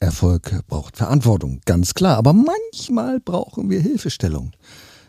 Erfolg 0.00 0.66
braucht 0.66 0.96
Verantwortung, 0.96 1.60
ganz 1.66 1.92
klar. 1.92 2.16
Aber 2.16 2.32
manchmal 2.32 3.20
brauchen 3.20 3.68
wir 3.68 3.80
Hilfestellung, 3.80 4.52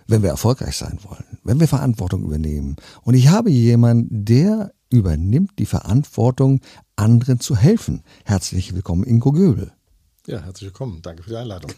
wenn 0.08 0.22
wir 0.22 0.30
erfolgreich 0.30 0.76
sein 0.76 1.00
wollen, 1.04 1.40
wenn 1.44 1.62
wir 1.62 1.68
Verantwortung 1.70 2.24
übernehmen. 2.24 2.76
Und 3.04 3.14
ich 3.14 3.30
habe 3.30 3.50
jemanden, 3.50 4.26
der 4.26 4.74
übernimmt 4.90 5.58
die 5.60 5.66
Verantwortung, 5.66 6.60
anderen 6.98 7.40
zu 7.40 7.56
helfen. 7.56 8.04
Herzlich 8.26 8.76
willkommen, 8.76 9.06
Ingo 9.06 9.32
Göbel. 9.32 9.72
Ja, 10.28 10.42
herzlich 10.42 10.68
willkommen. 10.68 11.02
Danke 11.02 11.24
für 11.24 11.30
die 11.30 11.38
Einladung. 11.38 11.72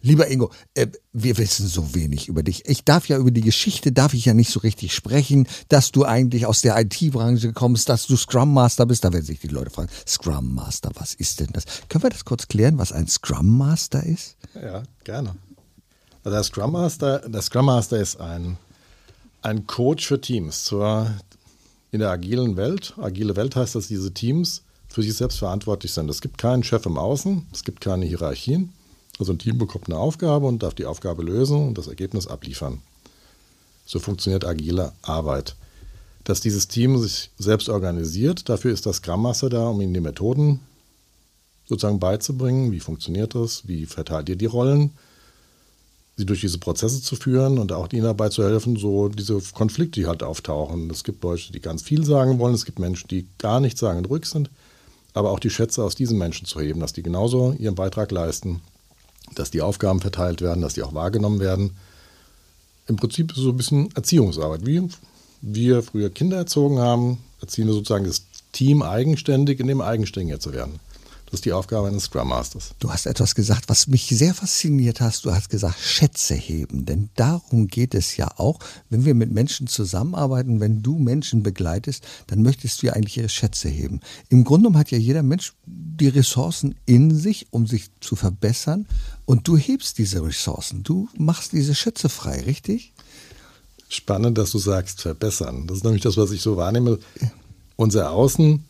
Lieber 0.00 0.30
Ingo, 0.30 0.50
äh, 0.74 0.86
wir 1.12 1.38
wissen 1.38 1.66
so 1.66 1.94
wenig 1.94 2.28
über 2.28 2.42
dich. 2.42 2.66
Ich 2.66 2.84
darf 2.84 3.08
ja 3.08 3.18
über 3.18 3.30
die 3.30 3.40
Geschichte, 3.40 3.92
darf 3.92 4.14
ich 4.14 4.24
ja 4.24 4.34
nicht 4.34 4.50
so 4.50 4.60
richtig 4.60 4.94
sprechen, 4.94 5.46
dass 5.68 5.92
du 5.92 6.04
eigentlich 6.04 6.46
aus 6.46 6.62
der 6.62 6.78
IT-Branche 6.78 7.52
kommst, 7.52 7.88
dass 7.88 8.06
du 8.06 8.16
Scrum 8.16 8.52
Master 8.52 8.86
bist. 8.86 9.04
Da 9.04 9.12
werden 9.12 9.24
sich 9.24 9.40
die 9.40 9.48
Leute 9.48 9.70
fragen, 9.70 9.88
Scrum 10.06 10.54
Master, 10.54 10.90
was 10.94 11.14
ist 11.14 11.40
denn 11.40 11.48
das? 11.52 11.64
Können 11.88 12.04
wir 12.04 12.10
das 12.10 12.24
kurz 12.24 12.48
klären, 12.48 12.78
was 12.78 12.92
ein 12.92 13.08
Scrum 13.08 13.58
Master 13.58 14.04
ist? 14.04 14.36
Ja, 14.54 14.82
gerne. 15.04 15.34
Also 16.24 16.36
der 16.36 16.44
Scrum 16.44 16.72
Master, 16.72 17.18
der 17.20 17.42
Scrum 17.42 17.66
Master 17.66 17.98
ist 17.98 18.20
ein, 18.20 18.58
ein 19.42 19.66
Coach 19.66 20.06
für 20.06 20.20
Teams. 20.20 20.64
Zur, 20.64 21.10
in 21.90 22.00
der 22.00 22.10
agilen 22.10 22.56
Welt, 22.56 22.94
agile 22.98 23.36
Welt 23.36 23.56
heißt, 23.56 23.74
dass 23.74 23.88
diese 23.88 24.12
Teams 24.12 24.62
für 24.88 25.02
sich 25.02 25.14
selbst 25.14 25.38
verantwortlich 25.38 25.92
sind. 25.92 26.10
Es 26.10 26.20
gibt 26.20 26.38
keinen 26.38 26.64
Chef 26.64 26.84
im 26.86 26.98
Außen, 26.98 27.46
es 27.52 27.64
gibt 27.64 27.80
keine 27.80 28.06
Hierarchien. 28.06 28.72
Also 29.18 29.32
ein 29.32 29.38
Team 29.38 29.58
bekommt 29.58 29.88
eine 29.88 29.98
Aufgabe 29.98 30.46
und 30.46 30.62
darf 30.62 30.74
die 30.74 30.84
Aufgabe 30.84 31.22
lösen 31.22 31.68
und 31.68 31.78
das 31.78 31.88
Ergebnis 31.88 32.26
abliefern. 32.26 32.80
So 33.84 33.98
funktioniert 33.98 34.44
agile 34.44 34.92
Arbeit. 35.02 35.56
Dass 36.24 36.40
dieses 36.40 36.68
Team 36.68 36.98
sich 36.98 37.30
selbst 37.38 37.68
organisiert, 37.68 38.48
dafür 38.48 38.72
ist 38.72 38.86
das 38.86 38.96
Scrum 38.96 39.22
Master 39.22 39.48
da, 39.48 39.68
um 39.68 39.80
ihnen 39.80 39.94
die 39.94 40.00
Methoden 40.00 40.60
sozusagen 41.66 41.98
beizubringen. 41.98 42.70
Wie 42.70 42.80
funktioniert 42.80 43.34
das? 43.34 43.66
Wie 43.66 43.86
verteilt 43.86 44.28
ihr 44.28 44.36
die 44.36 44.46
Rollen? 44.46 44.90
Sie 46.16 46.26
durch 46.26 46.40
diese 46.40 46.58
Prozesse 46.58 47.00
zu 47.00 47.16
führen 47.16 47.58
und 47.58 47.72
auch 47.72 47.92
ihnen 47.92 48.02
dabei 48.02 48.28
zu 48.28 48.42
helfen, 48.42 48.76
so 48.76 49.08
diese 49.08 49.40
Konflikte, 49.54 50.00
die 50.00 50.06
halt 50.06 50.22
auftauchen. 50.22 50.90
Es 50.90 51.04
gibt 51.04 51.22
Leute, 51.22 51.52
die 51.52 51.60
ganz 51.60 51.82
viel 51.82 52.04
sagen 52.04 52.38
wollen, 52.38 52.54
es 52.54 52.64
gibt 52.64 52.78
Menschen, 52.78 53.08
die 53.08 53.26
gar 53.38 53.60
nichts 53.60 53.80
sagen 53.80 53.98
und 53.98 54.10
ruhig 54.10 54.26
sind, 54.26 54.50
aber 55.14 55.30
auch 55.30 55.38
die 55.38 55.50
Schätze 55.50 55.82
aus 55.82 55.94
diesen 55.94 56.18
Menschen 56.18 56.46
zu 56.46 56.60
heben, 56.60 56.80
dass 56.80 56.92
die 56.92 57.02
genauso 57.02 57.52
ihren 57.52 57.76
Beitrag 57.76 58.10
leisten 58.10 58.60
dass 59.34 59.50
die 59.50 59.62
Aufgaben 59.62 60.00
verteilt 60.00 60.42
werden, 60.42 60.60
dass 60.60 60.74
die 60.74 60.82
auch 60.82 60.94
wahrgenommen 60.94 61.40
werden. 61.40 61.76
Im 62.86 62.96
Prinzip 62.96 63.32
so 63.34 63.50
ein 63.50 63.56
bisschen 63.56 63.90
Erziehungsarbeit. 63.94 64.64
Wie 64.64 64.88
wir 65.42 65.82
früher 65.82 66.10
Kinder 66.10 66.38
erzogen 66.38 66.78
haben, 66.78 67.18
erziehen 67.40 67.66
wir 67.66 67.74
sozusagen 67.74 68.06
das 68.06 68.22
Team 68.52 68.82
eigenständig, 68.82 69.60
in 69.60 69.66
dem 69.66 69.80
eigenständiger 69.80 70.40
zu 70.40 70.52
werden. 70.52 70.80
Das 71.30 71.40
ist 71.40 71.44
die 71.44 71.52
Aufgabe 71.52 71.88
eines 71.88 72.04
Scrum 72.04 72.28
Masters. 72.28 72.70
Du 72.78 72.90
hast 72.90 73.04
etwas 73.04 73.34
gesagt, 73.34 73.68
was 73.68 73.86
mich 73.86 74.06
sehr 74.06 74.32
fasziniert 74.32 75.02
hast. 75.02 75.26
Du 75.26 75.34
hast 75.34 75.50
gesagt, 75.50 75.78
Schätze 75.78 76.34
heben. 76.34 76.86
Denn 76.86 77.10
darum 77.16 77.68
geht 77.68 77.94
es 77.94 78.16
ja 78.16 78.30
auch, 78.38 78.60
wenn 78.88 79.04
wir 79.04 79.14
mit 79.14 79.30
Menschen 79.30 79.66
zusammenarbeiten, 79.66 80.60
wenn 80.60 80.82
du 80.82 80.98
Menschen 80.98 81.42
begleitest, 81.42 82.02
dann 82.28 82.40
möchtest 82.40 82.80
du 82.80 82.86
ja 82.86 82.94
eigentlich 82.94 83.18
ihre 83.18 83.28
Schätze 83.28 83.68
heben. 83.68 84.00
Im 84.30 84.44
Grunde 84.44 84.68
genommen 84.68 84.78
hat 84.78 84.90
ja 84.90 84.96
jeder 84.96 85.22
Mensch 85.22 85.52
die 85.66 86.08
Ressourcen 86.08 86.76
in 86.86 87.14
sich, 87.14 87.48
um 87.50 87.66
sich 87.66 87.90
zu 88.00 88.16
verbessern. 88.16 88.86
Und 89.26 89.46
du 89.46 89.58
hebst 89.58 89.98
diese 89.98 90.24
Ressourcen. 90.24 90.82
Du 90.82 91.10
machst 91.14 91.52
diese 91.52 91.74
Schätze 91.74 92.08
frei, 92.08 92.40
richtig? 92.40 92.94
Spannend, 93.90 94.38
dass 94.38 94.50
du 94.50 94.58
sagst, 94.58 95.02
verbessern. 95.02 95.66
Das 95.66 95.78
ist 95.78 95.84
nämlich 95.84 96.02
das, 96.02 96.16
was 96.16 96.30
ich 96.30 96.40
so 96.40 96.56
wahrnehme. 96.56 96.98
Unser 97.76 98.12
Außen 98.12 98.64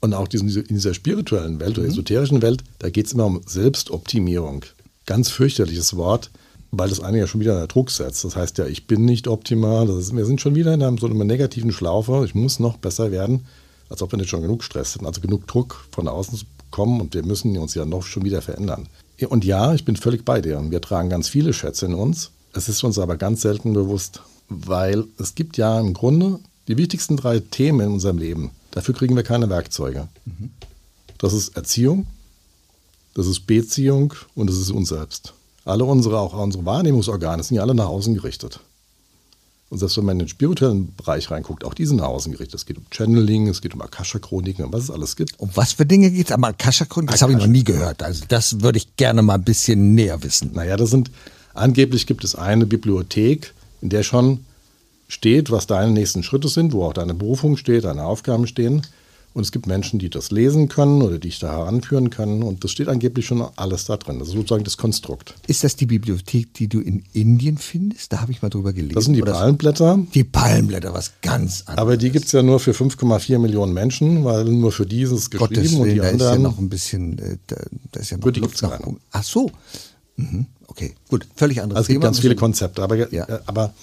und 0.00 0.14
auch 0.14 0.28
diesen, 0.28 0.48
in 0.48 0.74
dieser 0.74 0.94
spirituellen 0.94 1.60
Welt 1.60 1.78
oder 1.78 1.86
mhm. 1.86 1.92
esoterischen 1.92 2.42
Welt, 2.42 2.64
da 2.78 2.90
geht 2.90 3.06
es 3.06 3.12
immer 3.12 3.26
um 3.26 3.40
Selbstoptimierung. 3.46 4.64
Ganz 5.06 5.30
fürchterliches 5.30 5.96
Wort, 5.96 6.30
weil 6.70 6.88
das 6.88 7.00
eine 7.00 7.18
ja 7.18 7.26
schon 7.26 7.40
wieder 7.40 7.54
unter 7.54 7.66
Druck 7.66 7.90
setzt. 7.90 8.24
Das 8.24 8.36
heißt 8.36 8.58
ja, 8.58 8.66
ich 8.66 8.86
bin 8.86 9.04
nicht 9.04 9.28
optimal. 9.28 9.88
Ist, 9.90 10.14
wir 10.14 10.24
sind 10.24 10.40
schon 10.40 10.54
wieder 10.54 10.72
in 10.72 10.82
einem, 10.82 10.98
so 10.98 11.06
einer 11.06 11.24
negativen 11.24 11.72
Schlaufe. 11.72 12.22
Ich 12.24 12.34
muss 12.34 12.60
noch 12.60 12.76
besser 12.76 13.10
werden, 13.10 13.46
als 13.88 14.02
ob 14.02 14.12
wir 14.12 14.18
nicht 14.18 14.30
schon 14.30 14.42
genug 14.42 14.62
Stress 14.62 14.94
sind. 14.94 15.06
Also 15.06 15.20
genug 15.20 15.46
Druck 15.46 15.84
von 15.90 16.08
außen 16.08 16.38
zu 16.38 16.44
kommen 16.70 17.00
und 17.00 17.14
wir 17.14 17.24
müssen 17.24 17.56
uns 17.58 17.74
ja 17.74 17.84
noch 17.84 18.04
schon 18.04 18.24
wieder 18.24 18.42
verändern. 18.42 18.88
Und 19.28 19.44
ja, 19.44 19.74
ich 19.74 19.84
bin 19.84 19.96
völlig 19.96 20.24
bei 20.24 20.40
dir. 20.40 20.62
Wir 20.70 20.80
tragen 20.80 21.10
ganz 21.10 21.28
viele 21.28 21.52
Schätze 21.52 21.86
in 21.86 21.94
uns. 21.94 22.30
Es 22.52 22.68
ist 22.68 22.82
uns 22.84 22.98
aber 22.98 23.16
ganz 23.16 23.42
selten 23.42 23.74
bewusst, 23.74 24.22
weil 24.48 25.04
es 25.18 25.34
gibt 25.34 25.56
ja 25.56 25.78
im 25.78 25.92
Grunde 25.92 26.38
die 26.68 26.78
wichtigsten 26.78 27.16
drei 27.16 27.40
Themen 27.40 27.80
in 27.80 27.92
unserem 27.92 28.18
Leben. 28.18 28.50
Dafür 28.70 28.94
kriegen 28.94 29.16
wir 29.16 29.22
keine 29.22 29.48
Werkzeuge. 29.48 30.08
Mhm. 30.24 30.50
Das 31.18 31.32
ist 31.32 31.56
Erziehung, 31.56 32.06
das 33.14 33.26
ist 33.26 33.46
Beziehung 33.46 34.14
und 34.34 34.48
das 34.48 34.56
ist 34.56 34.70
uns 34.70 34.88
selbst. 34.88 35.34
Alle 35.64 35.84
unsere, 35.84 36.18
auch 36.18 36.32
unsere 36.32 36.64
Wahrnehmungsorgane 36.64 37.42
sind 37.42 37.56
ja 37.56 37.62
alle 37.62 37.74
nach 37.74 37.88
außen 37.88 38.14
gerichtet. 38.14 38.60
Und 39.68 39.78
selbst 39.78 39.96
wenn 39.96 40.04
man 40.04 40.16
in 40.16 40.20
den 40.20 40.28
spirituellen 40.28 40.94
Bereich 40.96 41.30
reinguckt, 41.30 41.64
auch 41.64 41.74
die 41.74 41.86
sind 41.86 41.98
nach 41.98 42.06
außen 42.06 42.32
gerichtet. 42.32 42.56
Es 42.56 42.66
geht 42.66 42.76
um 42.76 42.86
Channeling, 42.90 43.46
es 43.46 43.60
geht 43.60 43.72
um 43.72 43.80
Akasha-Chroniken 43.82 44.64
und 44.64 44.72
was 44.72 44.84
es 44.84 44.90
alles 44.90 45.14
gibt. 45.14 45.38
Um 45.38 45.50
was 45.54 45.72
für 45.74 45.86
Dinge 45.86 46.10
geht 46.10 46.26
es? 46.26 46.32
Aber 46.32 46.48
Akasha-Chroniken, 46.48 47.12
das 47.12 47.22
habe 47.22 47.32
ich 47.32 47.38
noch 47.38 47.46
nie 47.46 47.62
gehört. 47.62 48.02
Also 48.02 48.24
das 48.26 48.62
würde 48.62 48.78
ich 48.78 48.96
gerne 48.96 49.22
mal 49.22 49.34
ein 49.34 49.44
bisschen 49.44 49.94
näher 49.94 50.22
wissen. 50.24 50.50
Naja, 50.54 50.76
das 50.76 50.90
sind, 50.90 51.12
angeblich 51.54 52.08
gibt 52.08 52.24
es 52.24 52.34
eine 52.34 52.66
Bibliothek, 52.66 53.54
in 53.80 53.90
der 53.90 54.02
schon 54.02 54.44
steht, 55.10 55.50
was 55.50 55.66
deine 55.66 55.90
nächsten 55.90 56.22
Schritte 56.22 56.48
sind, 56.48 56.72
wo 56.72 56.84
auch 56.84 56.92
deine 56.92 57.14
Berufung 57.14 57.56
steht, 57.56 57.84
deine 57.84 58.04
Aufgaben 58.04 58.46
stehen. 58.46 58.82
Und 59.32 59.42
es 59.42 59.52
gibt 59.52 59.68
Menschen, 59.68 60.00
die 60.00 60.10
das 60.10 60.32
lesen 60.32 60.68
können 60.68 61.02
oder 61.02 61.18
dich 61.18 61.38
da 61.38 61.52
heranführen 61.52 62.10
können. 62.10 62.42
Und 62.42 62.64
das 62.64 62.72
steht 62.72 62.88
angeblich 62.88 63.26
schon 63.26 63.46
alles 63.54 63.84
da 63.84 63.96
drin. 63.96 64.18
Das 64.18 64.28
ist 64.28 64.34
sozusagen 64.34 64.64
das 64.64 64.76
Konstrukt. 64.76 65.34
Ist 65.46 65.62
das 65.62 65.76
die 65.76 65.86
Bibliothek, 65.86 66.52
die 66.54 66.66
du 66.66 66.80
in 66.80 67.04
Indien 67.12 67.56
findest? 67.56 68.12
Da 68.12 68.22
habe 68.22 68.32
ich 68.32 68.42
mal 68.42 68.48
drüber 68.48 68.72
gelesen. 68.72 68.94
Das 68.94 69.04
sind 69.04 69.14
die 69.14 69.22
Palmblätter. 69.22 70.00
Die 70.14 70.24
Palmblätter, 70.24 70.94
was 70.94 71.12
ganz 71.22 71.62
anderes. 71.66 71.78
Aber 71.78 71.96
die 71.96 72.10
gibt 72.10 72.26
es 72.26 72.32
ja 72.32 72.42
nur 72.42 72.58
für 72.58 72.72
5,4 72.72 73.38
Millionen 73.38 73.72
Menschen, 73.72 74.24
weil 74.24 74.46
nur 74.46 74.72
für 74.72 74.86
dieses 74.86 75.30
geschrieben 75.30 75.54
Gottes 75.54 75.74
und 75.74 75.88
die 75.88 75.96
da 75.96 76.08
anderen. 76.08 76.20
Ist 76.20 76.36
ja 76.36 76.38
noch 76.38 76.58
ein 76.58 76.68
bisschen, 76.68 77.18
äh, 77.20 77.36
da, 77.46 77.56
da 77.92 78.00
ist 78.00 78.10
ja 78.10 78.16
noch 78.16 78.24
Gut, 78.24 78.34
die 78.34 78.40
Luft 78.40 78.60
nach 78.62 78.80
oben. 78.80 78.98
Ach 79.12 79.22
so. 79.22 79.52
Mhm. 80.16 80.46
Okay, 80.66 80.94
gut, 81.08 81.26
völlig 81.36 81.62
anderes 81.62 81.78
also 81.78 81.84
Es 81.84 81.88
gibt 81.92 82.02
ganz 82.02 82.18
viele 82.18 82.34
Konzepte, 82.34 82.82
aber 82.82 83.12
ja. 83.12 83.28
Äh, 83.28 83.38
aber 83.46 83.74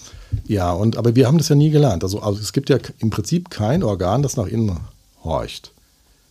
ja, 0.45 0.71
und 0.71 0.97
aber 0.97 1.15
wir 1.15 1.27
haben 1.27 1.37
das 1.37 1.49
ja 1.49 1.55
nie 1.55 1.69
gelernt. 1.69 2.03
Also, 2.03 2.19
also 2.21 2.39
es 2.39 2.53
gibt 2.53 2.69
ja 2.69 2.77
im 2.99 3.09
Prinzip 3.09 3.49
kein 3.49 3.83
Organ, 3.83 4.21
das 4.21 4.37
nach 4.37 4.47
innen 4.47 4.77
horcht. 5.23 5.71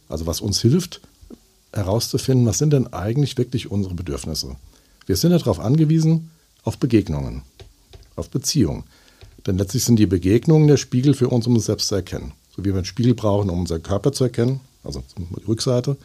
Also 0.09 0.27
was 0.27 0.41
uns 0.41 0.61
hilft, 0.61 1.01
herauszufinden, 1.73 2.47
was 2.47 2.59
sind 2.59 2.73
denn 2.73 2.93
eigentlich 2.93 3.37
wirklich 3.37 3.71
unsere 3.71 3.95
Bedürfnisse. 3.95 4.57
Wir 5.07 5.17
sind 5.17 5.33
ja 5.33 5.39
darauf 5.39 5.61
angewiesen, 5.61 6.31
auf 6.65 6.79
Begegnungen, 6.79 7.43
auf 8.17 8.31
Beziehungen. 8.31 8.85
Denn 9.47 9.59
letztlich 9.59 9.85
sind 9.85 9.97
die 9.97 10.07
Begegnungen 10.07 10.67
der 10.67 10.77
Spiegel 10.77 11.15
für 11.15 11.29
uns, 11.29 11.47
um 11.47 11.55
uns 11.55 11.67
selbst 11.67 11.89
zu 11.89 11.95
erkennen. 11.95 12.33
So 12.57 12.65
wie 12.65 12.71
wir 12.71 12.77
einen 12.77 12.85
Spiegel 12.85 13.15
brauchen, 13.15 13.51
um 13.51 13.61
unseren 13.61 13.83
Körper 13.83 14.13
zu 14.13 14.25
erkennen, 14.25 14.61
also 14.83 15.03
die 15.19 15.45
Rückseite, 15.45 15.97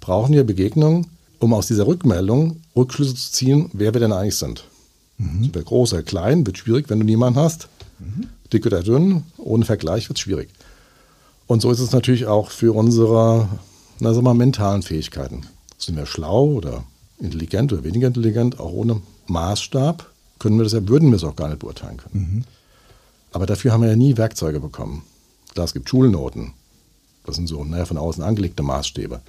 brauchen 0.00 0.34
wir 0.34 0.44
Begegnungen, 0.44 1.06
um 1.38 1.52
aus 1.52 1.66
dieser 1.66 1.86
Rückmeldung 1.86 2.62
Rückschlüsse 2.74 3.14
zu 3.14 3.32
ziehen, 3.32 3.70
wer 3.72 3.92
wir 3.92 4.00
denn 4.00 4.12
eigentlich 4.12 4.36
sind. 4.36 4.64
Mhm. 5.18 5.50
Wir 5.52 5.62
groß 5.62 5.94
oder 5.94 6.02
klein, 6.02 6.46
wird 6.46 6.58
schwierig, 6.58 6.88
wenn 6.88 7.00
du 7.00 7.06
niemanden 7.06 7.38
hast. 7.38 7.68
Mhm. 7.98 8.28
Dick 8.52 8.66
oder 8.66 8.82
dünn, 8.82 9.24
ohne 9.38 9.64
Vergleich 9.64 10.08
wird 10.08 10.18
es 10.18 10.22
schwierig. 10.22 10.48
Und 11.46 11.62
so 11.62 11.70
ist 11.70 11.80
es 11.80 11.92
natürlich 11.92 12.26
auch 12.26 12.50
für 12.50 12.74
unsere 12.74 13.48
na, 13.98 14.12
sagen 14.12 14.26
wir 14.26 14.34
mentalen 14.34 14.82
Fähigkeiten. 14.82 15.46
Sind 15.78 15.96
wir 15.96 16.06
schlau 16.06 16.44
oder 16.46 16.84
intelligent 17.18 17.72
oder 17.72 17.84
weniger 17.84 18.08
intelligent, 18.08 18.60
auch 18.60 18.72
ohne 18.72 19.00
Maßstab, 19.26 20.10
können 20.38 20.58
wir 20.58 20.64
das 20.64 20.74
ja, 20.74 20.86
würden 20.86 21.10
wir 21.10 21.16
es 21.16 21.24
auch 21.24 21.36
gar 21.36 21.48
nicht 21.48 21.60
beurteilen 21.60 21.96
können. 21.96 22.14
Mhm. 22.14 22.44
Aber 23.32 23.46
dafür 23.46 23.72
haben 23.72 23.82
wir 23.82 23.88
ja 23.88 23.96
nie 23.96 24.16
Werkzeuge 24.16 24.60
bekommen. 24.60 25.02
Klar, 25.54 25.64
es 25.64 25.72
gibt 25.72 25.88
Schulnoten. 25.88 26.52
Das 27.24 27.36
sind 27.36 27.48
so 27.48 27.64
naja, 27.64 27.86
von 27.86 27.96
außen 27.96 28.22
angelegte 28.22 28.62
Maßstäbe. 28.62 29.20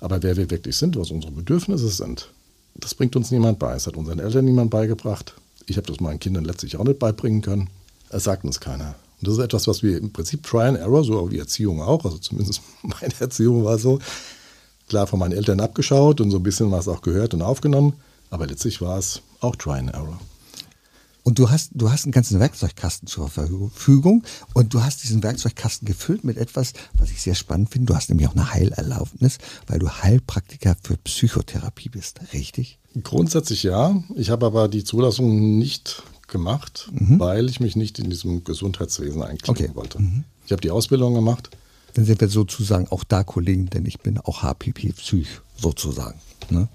Aber 0.00 0.22
wer 0.22 0.36
wir 0.36 0.50
wirklich 0.50 0.76
sind, 0.76 0.96
was 0.96 1.10
unsere 1.10 1.32
Bedürfnisse 1.32 1.88
sind, 1.88 2.30
das 2.74 2.94
bringt 2.94 3.16
uns 3.16 3.30
niemand 3.30 3.58
bei. 3.58 3.74
Es 3.74 3.86
hat 3.86 3.96
unseren 3.96 4.18
Eltern 4.18 4.44
niemand 4.44 4.70
beigebracht. 4.70 5.34
Ich 5.66 5.76
habe 5.76 5.86
das 5.86 6.00
meinen 6.00 6.18
Kindern 6.18 6.44
letztlich 6.44 6.76
auch 6.76 6.84
nicht 6.84 6.98
beibringen 6.98 7.42
können. 7.42 7.70
Es 8.08 8.24
sagt 8.24 8.44
uns 8.44 8.60
keiner. 8.60 8.94
Und 9.20 9.28
das 9.28 9.34
ist 9.34 9.44
etwas, 9.44 9.68
was 9.68 9.82
wir 9.82 9.98
im 9.98 10.12
Prinzip 10.12 10.42
Try 10.42 10.62
and 10.62 10.78
Error, 10.78 11.04
so 11.04 11.30
wie 11.30 11.38
Erziehung 11.38 11.82
auch, 11.82 12.04
also 12.04 12.18
zumindest 12.18 12.62
meine 12.82 13.14
Erziehung 13.18 13.64
war 13.64 13.78
so, 13.78 13.98
klar 14.88 15.06
von 15.06 15.18
meinen 15.18 15.32
Eltern 15.32 15.60
abgeschaut 15.60 16.20
und 16.20 16.30
so 16.30 16.38
ein 16.38 16.42
bisschen 16.42 16.70
was 16.72 16.88
auch 16.88 17.02
gehört 17.02 17.34
und 17.34 17.42
aufgenommen, 17.42 17.94
aber 18.30 18.46
letztlich 18.46 18.80
war 18.80 18.98
es 18.98 19.22
auch 19.40 19.56
Try 19.56 19.78
and 19.78 19.94
Error. 19.94 20.18
Und 21.22 21.38
du 21.38 21.50
hast, 21.50 21.70
du 21.74 21.90
hast 21.90 22.04
einen 22.04 22.12
ganzen 22.12 22.40
Werkzeugkasten 22.40 23.06
zur 23.06 23.28
Verfügung 23.28 24.24
und 24.54 24.72
du 24.72 24.82
hast 24.82 25.02
diesen 25.02 25.22
Werkzeugkasten 25.22 25.86
gefüllt 25.86 26.24
mit 26.24 26.36
etwas, 26.36 26.72
was 26.94 27.10
ich 27.10 27.20
sehr 27.20 27.34
spannend 27.34 27.70
finde. 27.70 27.86
Du 27.86 27.94
hast 27.94 28.08
nämlich 28.08 28.26
auch 28.26 28.34
eine 28.34 28.52
Heilerlaubnis, 28.52 29.38
weil 29.66 29.78
du 29.78 29.88
Heilpraktiker 29.88 30.76
für 30.82 30.96
Psychotherapie 30.96 31.90
bist, 31.90 32.20
richtig? 32.32 32.78
Grundsätzlich 33.02 33.62
ja. 33.62 34.02
Ich 34.16 34.30
habe 34.30 34.46
aber 34.46 34.68
die 34.68 34.82
Zulassung 34.82 35.58
nicht 35.58 36.02
gemacht, 36.28 36.90
mhm. 36.92 37.20
weil 37.20 37.48
ich 37.48 37.60
mich 37.60 37.76
nicht 37.76 37.98
in 37.98 38.08
diesem 38.08 38.44
Gesundheitswesen 38.44 39.22
einklinken 39.22 39.66
okay. 39.66 39.74
wollte. 39.74 40.00
Mhm. 40.00 40.24
Ich 40.46 40.52
habe 40.52 40.62
die 40.62 40.70
Ausbildung 40.70 41.14
gemacht. 41.14 41.50
Dann 41.94 42.04
sind 42.04 42.20
wir 42.20 42.28
sozusagen 42.28 42.88
auch 42.88 43.04
da 43.04 43.24
Kollegen, 43.24 43.66
denn 43.66 43.84
ich 43.84 44.00
bin 44.00 44.18
auch 44.18 44.42
HPP 44.42 44.92
Psych. 44.94 45.28
sozusagen. 45.56 46.20
Ne? 46.48 46.68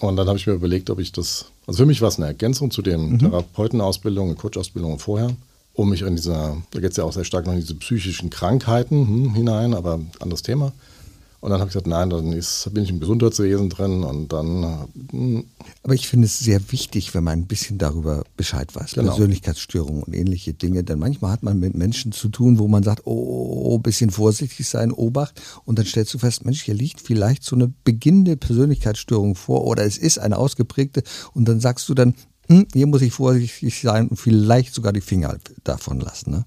Und 0.00 0.16
dann 0.16 0.26
habe 0.28 0.38
ich 0.38 0.46
mir 0.46 0.54
überlegt, 0.54 0.90
ob 0.90 0.98
ich 0.98 1.12
das, 1.12 1.46
also 1.70 1.84
für 1.84 1.86
mich 1.86 2.02
war 2.02 2.08
es 2.08 2.16
eine 2.16 2.26
Ergänzung 2.26 2.72
zu 2.72 2.82
den 2.82 3.10
mhm. 3.10 3.18
Therapeutenausbildungen, 3.20 4.36
Coach-Ausbildungen 4.36 4.98
vorher, 4.98 5.36
um 5.72 5.90
mich 5.90 6.02
in 6.02 6.16
dieser, 6.16 6.56
da 6.72 6.80
geht 6.80 6.90
es 6.90 6.96
ja 6.96 7.04
auch 7.04 7.12
sehr 7.12 7.22
stark 7.22 7.46
noch 7.46 7.52
in 7.52 7.60
diese 7.60 7.76
psychischen 7.76 8.28
Krankheiten 8.28 9.06
hm, 9.06 9.34
hinein, 9.34 9.74
aber 9.74 10.00
anderes 10.18 10.42
Thema. 10.42 10.72
Und 11.40 11.50
dann 11.50 11.60
habe 11.60 11.68
ich 11.68 11.72
gesagt, 11.72 11.86
nein, 11.86 12.10
dann 12.10 12.32
ist, 12.32 12.68
bin 12.74 12.84
ich 12.84 12.90
im 12.90 13.00
Gesundheitswesen 13.00 13.70
drin 13.70 14.04
und 14.04 14.30
dann. 14.30 14.88
Hm. 15.10 15.44
Aber 15.82 15.94
ich 15.94 16.06
finde 16.06 16.26
es 16.26 16.38
sehr 16.38 16.60
wichtig, 16.70 17.14
wenn 17.14 17.24
man 17.24 17.40
ein 17.40 17.46
bisschen 17.46 17.78
darüber 17.78 18.24
Bescheid 18.36 18.74
weiß. 18.74 18.92
Genau. 18.92 19.08
Persönlichkeitsstörungen 19.08 20.02
und 20.02 20.14
ähnliche 20.14 20.52
Dinge. 20.52 20.84
Denn 20.84 20.98
manchmal 20.98 21.32
hat 21.32 21.42
man 21.42 21.58
mit 21.58 21.74
Menschen 21.74 22.12
zu 22.12 22.28
tun, 22.28 22.58
wo 22.58 22.68
man 22.68 22.82
sagt, 22.82 23.06
oh, 23.06 23.78
bisschen 23.78 24.10
vorsichtig 24.10 24.68
sein, 24.68 24.92
Obacht. 24.92 25.40
Und 25.64 25.78
dann 25.78 25.86
stellst 25.86 26.12
du 26.12 26.18
fest, 26.18 26.44
Mensch, 26.44 26.62
hier 26.62 26.74
liegt 26.74 27.00
vielleicht 27.00 27.42
so 27.42 27.56
eine 27.56 27.72
beginnende 27.84 28.36
Persönlichkeitsstörung 28.36 29.34
vor 29.34 29.64
oder 29.64 29.84
es 29.84 29.96
ist 29.96 30.18
eine 30.18 30.36
ausgeprägte. 30.36 31.02
Und 31.32 31.46
dann 31.46 31.60
sagst 31.60 31.88
du 31.88 31.94
dann, 31.94 32.14
hm, 32.48 32.66
hier 32.72 32.86
muss 32.86 33.00
ich 33.00 33.12
vorsichtig 33.12 33.80
sein 33.80 34.08
und 34.08 34.16
vielleicht 34.16 34.74
sogar 34.74 34.92
die 34.92 35.00
Finger 35.00 35.38
davon 35.64 36.00
lassen. 36.00 36.32
Ne? 36.32 36.44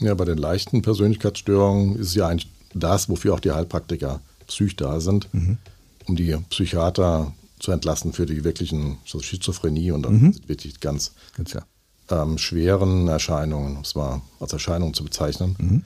Ja, 0.00 0.14
bei 0.14 0.24
den 0.24 0.38
leichten 0.38 0.80
Persönlichkeitsstörungen 0.80 1.96
ist 1.96 2.08
es 2.08 2.14
ja 2.14 2.28
eigentlich 2.28 2.48
das, 2.74 3.08
wofür 3.08 3.34
auch 3.34 3.40
die 3.40 3.52
Heilpraktiker 3.52 4.20
Psych 4.46 4.76
da 4.76 5.00
sind, 5.00 5.32
mhm. 5.32 5.58
um 6.06 6.16
die 6.16 6.36
Psychiater 6.50 7.32
zu 7.58 7.72
entlassen 7.72 8.12
für 8.12 8.26
die 8.26 8.44
wirklichen 8.44 8.98
Schizophrenie 9.04 9.92
und 9.92 10.08
mhm. 10.08 10.34
wirklich 10.46 10.80
ganz, 10.80 11.12
ganz 11.36 11.52
ja. 11.52 11.62
ähm, 12.10 12.38
schweren 12.38 13.08
Erscheinungen, 13.08 13.76
um 13.76 13.82
es 13.82 13.94
mal 13.94 14.20
als 14.40 14.52
Erscheinung 14.52 14.94
zu 14.94 15.04
bezeichnen. 15.04 15.56
Mhm. 15.58 15.84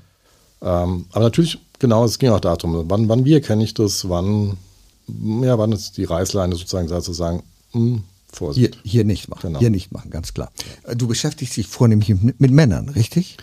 Ähm, 0.62 1.04
aber 1.12 1.24
natürlich, 1.24 1.58
genau, 1.78 2.04
es 2.04 2.18
ging 2.18 2.30
auch 2.30 2.40
darum, 2.40 2.88
wann, 2.88 3.08
wann 3.08 3.24
wie 3.24 3.34
erkenne 3.34 3.62
ich 3.62 3.74
das, 3.74 4.08
wann, 4.08 4.56
ja, 5.42 5.58
wann 5.58 5.72
ist 5.72 5.98
die 5.98 6.04
Reißleine 6.04 6.56
sozusagen 6.56 6.88
da 6.88 7.02
zu 7.02 7.12
sagen, 7.12 7.42
mh, 7.72 7.80
hm, 7.80 8.02
Vorsicht. 8.32 8.74
Hier, 8.82 8.92
hier 8.92 9.04
nicht 9.04 9.28
machen, 9.28 9.48
genau. 9.48 9.58
hier 9.60 9.70
nicht 9.70 9.92
machen, 9.92 10.10
ganz 10.10 10.34
klar. 10.34 10.50
Du 10.94 11.06
beschäftigst 11.06 11.56
dich 11.56 11.66
vornehmlich 11.66 12.08
mit, 12.08 12.40
mit 12.40 12.50
Männern, 12.50 12.88
richtig? 12.90 13.36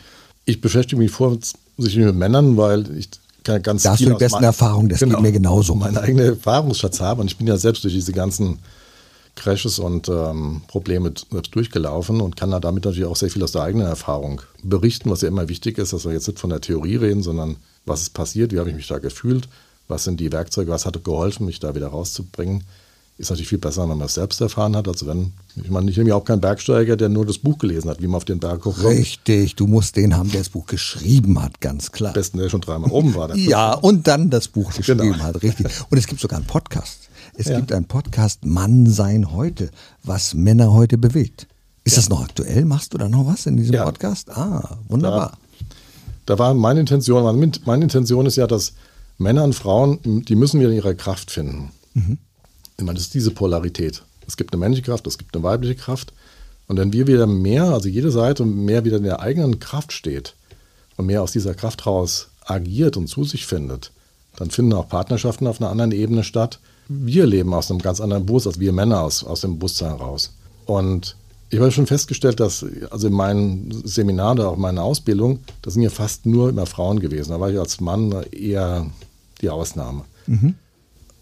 Ich 0.45 0.61
beschäftige 0.61 1.01
mich 1.01 1.11
vorsichtig 1.11 1.55
mit 1.77 2.15
Männern, 2.15 2.57
weil 2.57 2.95
ich 2.97 3.09
ganz 3.43 3.83
da 3.83 3.91
hast 3.91 4.01
du 4.01 4.09
die 4.09 4.15
besten 4.15 4.43
Erfahrungen, 4.43 4.89
das 4.89 4.99
genau, 4.99 5.15
geht 5.15 5.23
mir 5.23 5.31
genauso. 5.31 5.75
Meine 5.75 6.01
eigene 6.01 6.23
Erfahrungsschatz 6.23 6.99
habe 6.99 7.21
und 7.21 7.27
ich 7.27 7.37
bin 7.37 7.47
ja 7.47 7.57
selbst 7.57 7.83
durch 7.83 7.93
diese 7.93 8.13
ganzen 8.13 8.59
Crashes 9.35 9.79
und 9.79 10.09
ähm, 10.09 10.61
Probleme 10.67 11.11
selbst 11.31 11.55
durchgelaufen 11.55 12.21
und 12.21 12.35
kann 12.35 12.51
da 12.51 12.59
damit 12.59 12.85
natürlich 12.85 13.07
auch 13.07 13.15
sehr 13.15 13.31
viel 13.31 13.43
aus 13.43 13.51
der 13.51 13.63
eigenen 13.63 13.87
Erfahrung 13.87 14.41
berichten, 14.61 15.09
was 15.09 15.21
ja 15.21 15.27
immer 15.27 15.49
wichtig 15.49 15.77
ist, 15.77 15.93
dass 15.93 16.05
wir 16.05 16.13
jetzt 16.13 16.27
nicht 16.27 16.39
von 16.39 16.51
der 16.51 16.61
Theorie 16.61 16.97
reden, 16.97 17.23
sondern 17.23 17.57
was 17.85 18.01
ist 18.01 18.13
passiert, 18.13 18.51
wie 18.51 18.59
habe 18.59 18.69
ich 18.69 18.75
mich 18.75 18.87
da 18.87 18.99
gefühlt, 18.99 19.49
was 19.87 20.03
sind 20.03 20.19
die 20.19 20.31
Werkzeuge, 20.31 20.71
was 20.71 20.85
hat 20.85 21.03
geholfen, 21.03 21.45
mich 21.45 21.59
da 21.59 21.75
wieder 21.75 21.87
rauszubringen 21.87 22.63
ist 23.17 23.29
natürlich 23.29 23.49
viel 23.49 23.59
besser, 23.59 23.87
wenn 23.87 23.97
man 23.97 24.07
es 24.07 24.15
selbst 24.15 24.41
erfahren 24.41 24.75
hat, 24.75 24.87
als 24.87 25.05
wenn, 25.05 25.33
ich 25.55 25.69
meine, 25.69 25.89
ich 25.89 25.97
nehme 25.97 26.09
ja 26.09 26.15
auch 26.15 26.25
keinen 26.25 26.41
Bergsteiger, 26.41 26.95
der 26.95 27.09
nur 27.09 27.25
das 27.25 27.37
Buch 27.37 27.59
gelesen 27.59 27.89
hat, 27.89 28.01
wie 28.01 28.07
man 28.07 28.15
auf 28.15 28.25
den 28.25 28.39
Berg 28.39 28.65
hochkommt. 28.65 28.87
Richtig, 28.87 29.55
du 29.55 29.67
musst 29.67 29.95
den 29.95 30.17
haben, 30.17 30.31
der 30.31 30.41
das 30.41 30.49
Buch 30.49 30.65
geschrieben 30.65 31.41
hat, 31.41 31.61
ganz 31.61 31.91
klar. 31.91 32.09
Am 32.09 32.15
besten, 32.15 32.39
der 32.39 32.49
schon 32.49 32.61
dreimal 32.61 32.89
oben 32.91 33.13
war. 33.13 33.35
ja, 33.35 33.73
und 33.73 34.07
dann 34.07 34.29
das 34.29 34.47
Buch 34.47 34.71
genau. 34.71 34.77
geschrieben 34.77 35.13
genau. 35.13 35.23
hat, 35.23 35.43
richtig. 35.43 35.67
Und 35.89 35.97
es 35.97 36.07
gibt 36.07 36.21
sogar 36.21 36.37
einen 36.37 36.47
Podcast. 36.47 37.09
Es 37.35 37.47
ja. 37.47 37.57
gibt 37.57 37.71
einen 37.71 37.85
Podcast 37.85 38.45
Mann 38.45 38.87
sein 38.87 39.31
heute, 39.31 39.69
was 40.03 40.33
Männer 40.33 40.73
heute 40.73 40.97
bewegt. 40.97 41.47
Ist 41.83 41.93
ja. 41.93 42.01
das 42.01 42.09
noch 42.09 42.23
aktuell? 42.23 42.65
Machst 42.65 42.93
du 42.93 42.97
da 42.97 43.09
noch 43.09 43.27
was 43.27 43.45
in 43.45 43.57
diesem 43.57 43.75
ja. 43.75 43.85
Podcast? 43.85 44.31
Ah, 44.31 44.77
wunderbar. 44.87 45.37
Da, 46.25 46.35
da 46.35 46.39
war 46.39 46.53
meine 46.53 46.79
Intention, 46.79 47.51
meine 47.65 47.83
Intention 47.83 48.25
ist 48.25 48.37
ja, 48.37 48.47
dass 48.47 48.73
Männer 49.17 49.43
und 49.43 49.53
Frauen, 49.53 49.99
die 50.03 50.35
müssen 50.35 50.59
wieder 50.59 50.71
ihre 50.71 50.95
Kraft 50.95 51.29
finden. 51.29 51.71
Mhm. 51.93 52.17
Ich 52.77 52.83
meine, 52.83 52.95
das 52.95 53.05
ist 53.05 53.13
diese 53.13 53.31
Polarität. 53.31 54.03
Es 54.27 54.37
gibt 54.37 54.53
eine 54.53 54.59
männliche 54.59 54.83
Kraft, 54.83 55.05
es 55.07 55.17
gibt 55.17 55.35
eine 55.35 55.43
weibliche 55.43 55.75
Kraft. 55.75 56.13
Und 56.67 56.77
wenn 56.77 56.93
wir 56.93 57.07
wieder 57.07 57.27
mehr, 57.27 57.65
also 57.65 57.89
jede 57.89 58.11
Seite 58.11 58.45
mehr 58.45 58.85
wieder 58.85 58.97
in 58.97 59.03
der 59.03 59.19
eigenen 59.19 59.59
Kraft 59.59 59.91
steht 59.91 60.35
und 60.97 61.07
mehr 61.07 61.21
aus 61.21 61.31
dieser 61.31 61.53
Kraft 61.53 61.85
raus 61.85 62.29
agiert 62.45 62.97
und 62.97 63.07
zu 63.07 63.23
sich 63.23 63.45
findet, 63.45 63.91
dann 64.37 64.49
finden 64.49 64.73
auch 64.73 64.87
Partnerschaften 64.87 65.47
auf 65.47 65.61
einer 65.61 65.69
anderen 65.69 65.91
Ebene 65.91 66.23
statt. 66.23 66.59
Wir 66.87 67.25
leben 67.25 67.53
aus 67.53 67.69
einem 67.69 67.81
ganz 67.81 68.01
anderen 68.01 68.25
Bewusstsein, 68.25 68.53
als 68.53 68.59
wir 68.59 68.73
Männer 68.73 69.01
aus, 69.01 69.23
aus 69.23 69.41
dem 69.41 69.59
Bewusstsein 69.59 69.93
raus. 69.93 70.33
Und 70.65 71.15
ich 71.49 71.59
habe 71.59 71.71
schon 71.71 71.85
festgestellt, 71.85 72.39
dass 72.39 72.65
also 72.89 73.07
in 73.07 73.13
meinen 73.13 73.83
Seminaren 73.85 74.39
oder 74.39 74.49
auch 74.49 74.55
in 74.55 74.61
meiner 74.61 74.83
Ausbildung, 74.83 75.39
das 75.61 75.75
sind 75.75 75.83
ja 75.83 75.89
fast 75.89 76.25
nur 76.25 76.49
immer 76.49 76.65
Frauen 76.65 76.99
gewesen. 76.99 77.31
Da 77.31 77.39
war 77.39 77.51
ich 77.51 77.59
als 77.59 77.79
Mann 77.79 78.11
eher 78.31 78.87
die 79.41 79.49
Ausnahme. 79.49 80.05
Mhm 80.25 80.55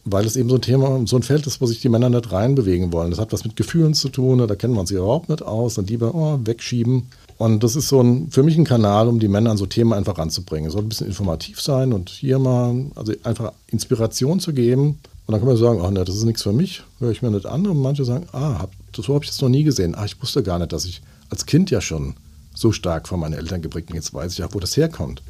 weil 0.03 0.25
es 0.25 0.35
eben 0.35 0.49
so 0.49 0.55
ein 0.55 0.61
Thema, 0.61 1.01
so 1.05 1.15
ein 1.15 1.23
Feld 1.23 1.45
ist, 1.45 1.61
wo 1.61 1.65
sich 1.65 1.79
die 1.79 1.89
Männer 1.89 2.09
nicht 2.09 2.31
reinbewegen 2.31 2.91
wollen. 2.91 3.11
Das 3.11 3.19
hat 3.19 3.31
was 3.31 3.43
mit 3.43 3.55
Gefühlen 3.55 3.93
zu 3.93 4.09
tun, 4.09 4.39
da 4.47 4.55
kennen 4.55 4.73
wir 4.73 4.85
sich 4.85 4.97
überhaupt 4.97 5.29
nicht 5.29 5.43
aus 5.43 5.77
und 5.77 5.89
lieber 5.89 6.15
oh, 6.15 6.39
wegschieben. 6.43 7.07
Und 7.37 7.63
das 7.63 7.75
ist 7.75 7.87
so 7.87 8.01
ein, 8.01 8.29
für 8.29 8.43
mich 8.43 8.57
ein 8.57 8.65
Kanal, 8.65 9.07
um 9.07 9.19
die 9.19 9.27
Männer 9.27 9.51
an 9.51 9.57
so 9.57 9.65
Themen 9.65 9.93
einfach 9.93 10.17
ranzubringen. 10.17 10.67
Es 10.67 10.73
soll 10.73 10.83
ein 10.83 10.89
bisschen 10.89 11.07
informativ 11.07 11.61
sein 11.61 11.93
und 11.93 12.09
hier 12.09 12.39
mal, 12.39 12.85
also 12.95 13.13
einfach 13.23 13.53
Inspiration 13.67 14.39
zu 14.39 14.53
geben. 14.53 14.99
Und 15.25 15.31
dann 15.31 15.39
kann 15.39 15.47
man 15.47 15.57
sagen, 15.57 15.81
ach 15.83 15.91
ne, 15.91 16.03
das 16.03 16.15
ist 16.15 16.23
nichts 16.23 16.43
für 16.43 16.53
mich, 16.53 16.83
höre 16.99 17.11
ich 17.11 17.21
mir 17.21 17.31
nicht 17.31 17.45
an. 17.45 17.65
Und 17.65 17.81
manche 17.81 18.05
sagen, 18.05 18.27
ah, 18.31 18.59
hab, 18.59 18.71
so 18.95 19.13
habe 19.13 19.23
ich 19.23 19.29
das 19.29 19.41
noch 19.41 19.49
nie 19.49 19.63
gesehen. 19.63 19.95
Ah, 19.95 20.05
ich 20.05 20.21
wusste 20.21 20.43
gar 20.43 20.59
nicht, 20.59 20.73
dass 20.73 20.85
ich 20.85 21.01
als 21.29 21.45
Kind 21.45 21.71
ja 21.71 21.81
schon 21.81 22.15
so 22.53 22.71
stark 22.71 23.07
von 23.07 23.19
meinen 23.19 23.33
Eltern 23.33 23.61
geprägt 23.61 23.87
bin. 23.87 23.95
Jetzt 23.95 24.13
weiß 24.13 24.33
ich 24.33 24.43
auch, 24.43 24.53
wo 24.53 24.59
das 24.59 24.77
herkommt. 24.77 25.21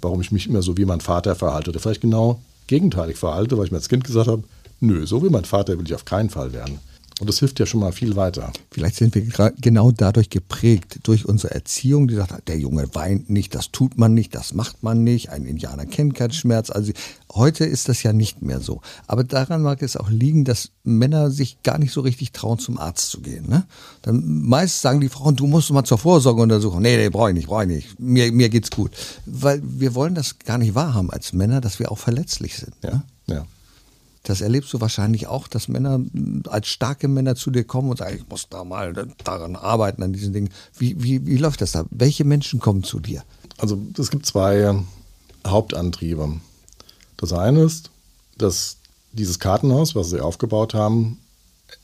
Warum 0.00 0.20
ich 0.20 0.32
mich 0.32 0.48
immer 0.48 0.62
so 0.62 0.76
wie 0.76 0.84
mein 0.84 1.00
Vater 1.00 1.34
verhalte. 1.34 1.70
Oder 1.70 1.80
vielleicht 1.80 2.00
genau 2.00 2.40
gegenteilig 2.66 3.16
verhalte, 3.16 3.56
weil 3.56 3.66
ich 3.66 3.70
mir 3.70 3.78
als 3.78 3.88
Kind 3.88 4.04
gesagt 4.04 4.28
habe, 4.28 4.44
nö, 4.80 5.06
so 5.06 5.22
wie 5.22 5.30
mein 5.30 5.44
Vater 5.44 5.78
will 5.78 5.86
ich 5.86 5.94
auf 5.94 6.04
keinen 6.04 6.30
Fall 6.30 6.52
werden. 6.52 6.78
Und 7.20 7.28
das 7.28 7.38
hilft 7.38 7.60
ja 7.60 7.66
schon 7.66 7.78
mal 7.78 7.92
viel 7.92 8.16
weiter. 8.16 8.52
Vielleicht 8.72 8.96
sind 8.96 9.14
wir 9.14 9.52
genau 9.60 9.92
dadurch 9.92 10.30
geprägt, 10.30 10.98
durch 11.04 11.26
unsere 11.26 11.54
Erziehung, 11.54 12.08
die 12.08 12.16
sagt, 12.16 12.48
der 12.48 12.58
Junge 12.58 12.92
weint 12.94 13.30
nicht, 13.30 13.54
das 13.54 13.70
tut 13.70 13.96
man 13.96 14.14
nicht, 14.14 14.34
das 14.34 14.52
macht 14.52 14.82
man 14.82 15.04
nicht, 15.04 15.30
ein 15.30 15.44
Indianer 15.44 15.86
kennt 15.86 16.14
keinen 16.14 16.32
Schmerz. 16.32 16.70
Also 16.70 16.92
heute 17.32 17.66
ist 17.66 17.88
das 17.88 18.02
ja 18.02 18.12
nicht 18.12 18.42
mehr 18.42 18.58
so. 18.58 18.80
Aber 19.06 19.22
daran 19.22 19.62
mag 19.62 19.80
es 19.82 19.96
auch 19.96 20.10
liegen, 20.10 20.44
dass 20.44 20.70
Männer 20.82 21.30
sich 21.30 21.62
gar 21.62 21.78
nicht 21.78 21.92
so 21.92 22.00
richtig 22.00 22.32
trauen, 22.32 22.58
zum 22.58 22.78
Arzt 22.78 23.10
zu 23.10 23.20
gehen. 23.20 23.48
Ne? 23.48 23.64
Dann 24.02 24.42
meist 24.42 24.80
sagen 24.80 25.00
die 25.00 25.08
Frauen, 25.08 25.36
du 25.36 25.46
musst 25.46 25.70
mal 25.70 25.84
zur 25.84 25.98
Vorsorge 25.98 26.42
untersuchen. 26.42 26.82
Nee, 26.82 26.96
nee, 26.96 27.10
brauche 27.10 27.30
ich 27.30 27.36
nicht, 27.36 27.46
brauche 27.46 27.62
ich 27.62 27.68
nicht. 27.68 28.00
Mir, 28.00 28.32
mir 28.32 28.48
geht's 28.48 28.70
gut. 28.70 28.90
Weil 29.24 29.62
wir 29.62 29.94
wollen 29.94 30.16
das 30.16 30.40
gar 30.40 30.58
nicht 30.58 30.74
wahrhaben 30.74 31.10
als 31.10 31.32
Männer, 31.32 31.60
dass 31.60 31.78
wir 31.78 31.92
auch 31.92 31.98
verletzlich 31.98 32.56
sind. 32.56 32.74
Ja, 32.82 32.90
ne? 32.90 33.02
ja. 33.28 33.46
Das 34.24 34.40
erlebst 34.40 34.72
du 34.72 34.80
wahrscheinlich 34.80 35.26
auch, 35.26 35.48
dass 35.48 35.68
Männer 35.68 36.00
als 36.48 36.68
starke 36.68 37.08
Männer 37.08 37.36
zu 37.36 37.50
dir 37.50 37.64
kommen 37.64 37.90
und 37.90 37.98
sagen, 37.98 38.16
ich 38.16 38.28
muss 38.28 38.48
da 38.48 38.64
mal 38.64 38.94
daran 39.22 39.54
arbeiten, 39.54 40.02
an 40.02 40.14
diesen 40.14 40.32
Dingen. 40.32 40.48
Wie, 40.76 41.02
wie, 41.02 41.26
wie 41.26 41.36
läuft 41.36 41.60
das 41.60 41.72
da? 41.72 41.84
Welche 41.90 42.24
Menschen 42.24 42.58
kommen 42.58 42.82
zu 42.82 43.00
dir? 43.00 43.22
Also 43.58 43.78
es 43.98 44.10
gibt 44.10 44.24
zwei 44.24 44.74
Hauptantriebe. 45.46 46.40
Das 47.18 47.34
eine 47.34 47.64
ist, 47.64 47.90
dass 48.38 48.78
dieses 49.12 49.38
Kartenhaus, 49.38 49.94
was 49.94 50.08
sie 50.08 50.20
aufgebaut 50.20 50.72
haben, 50.72 51.18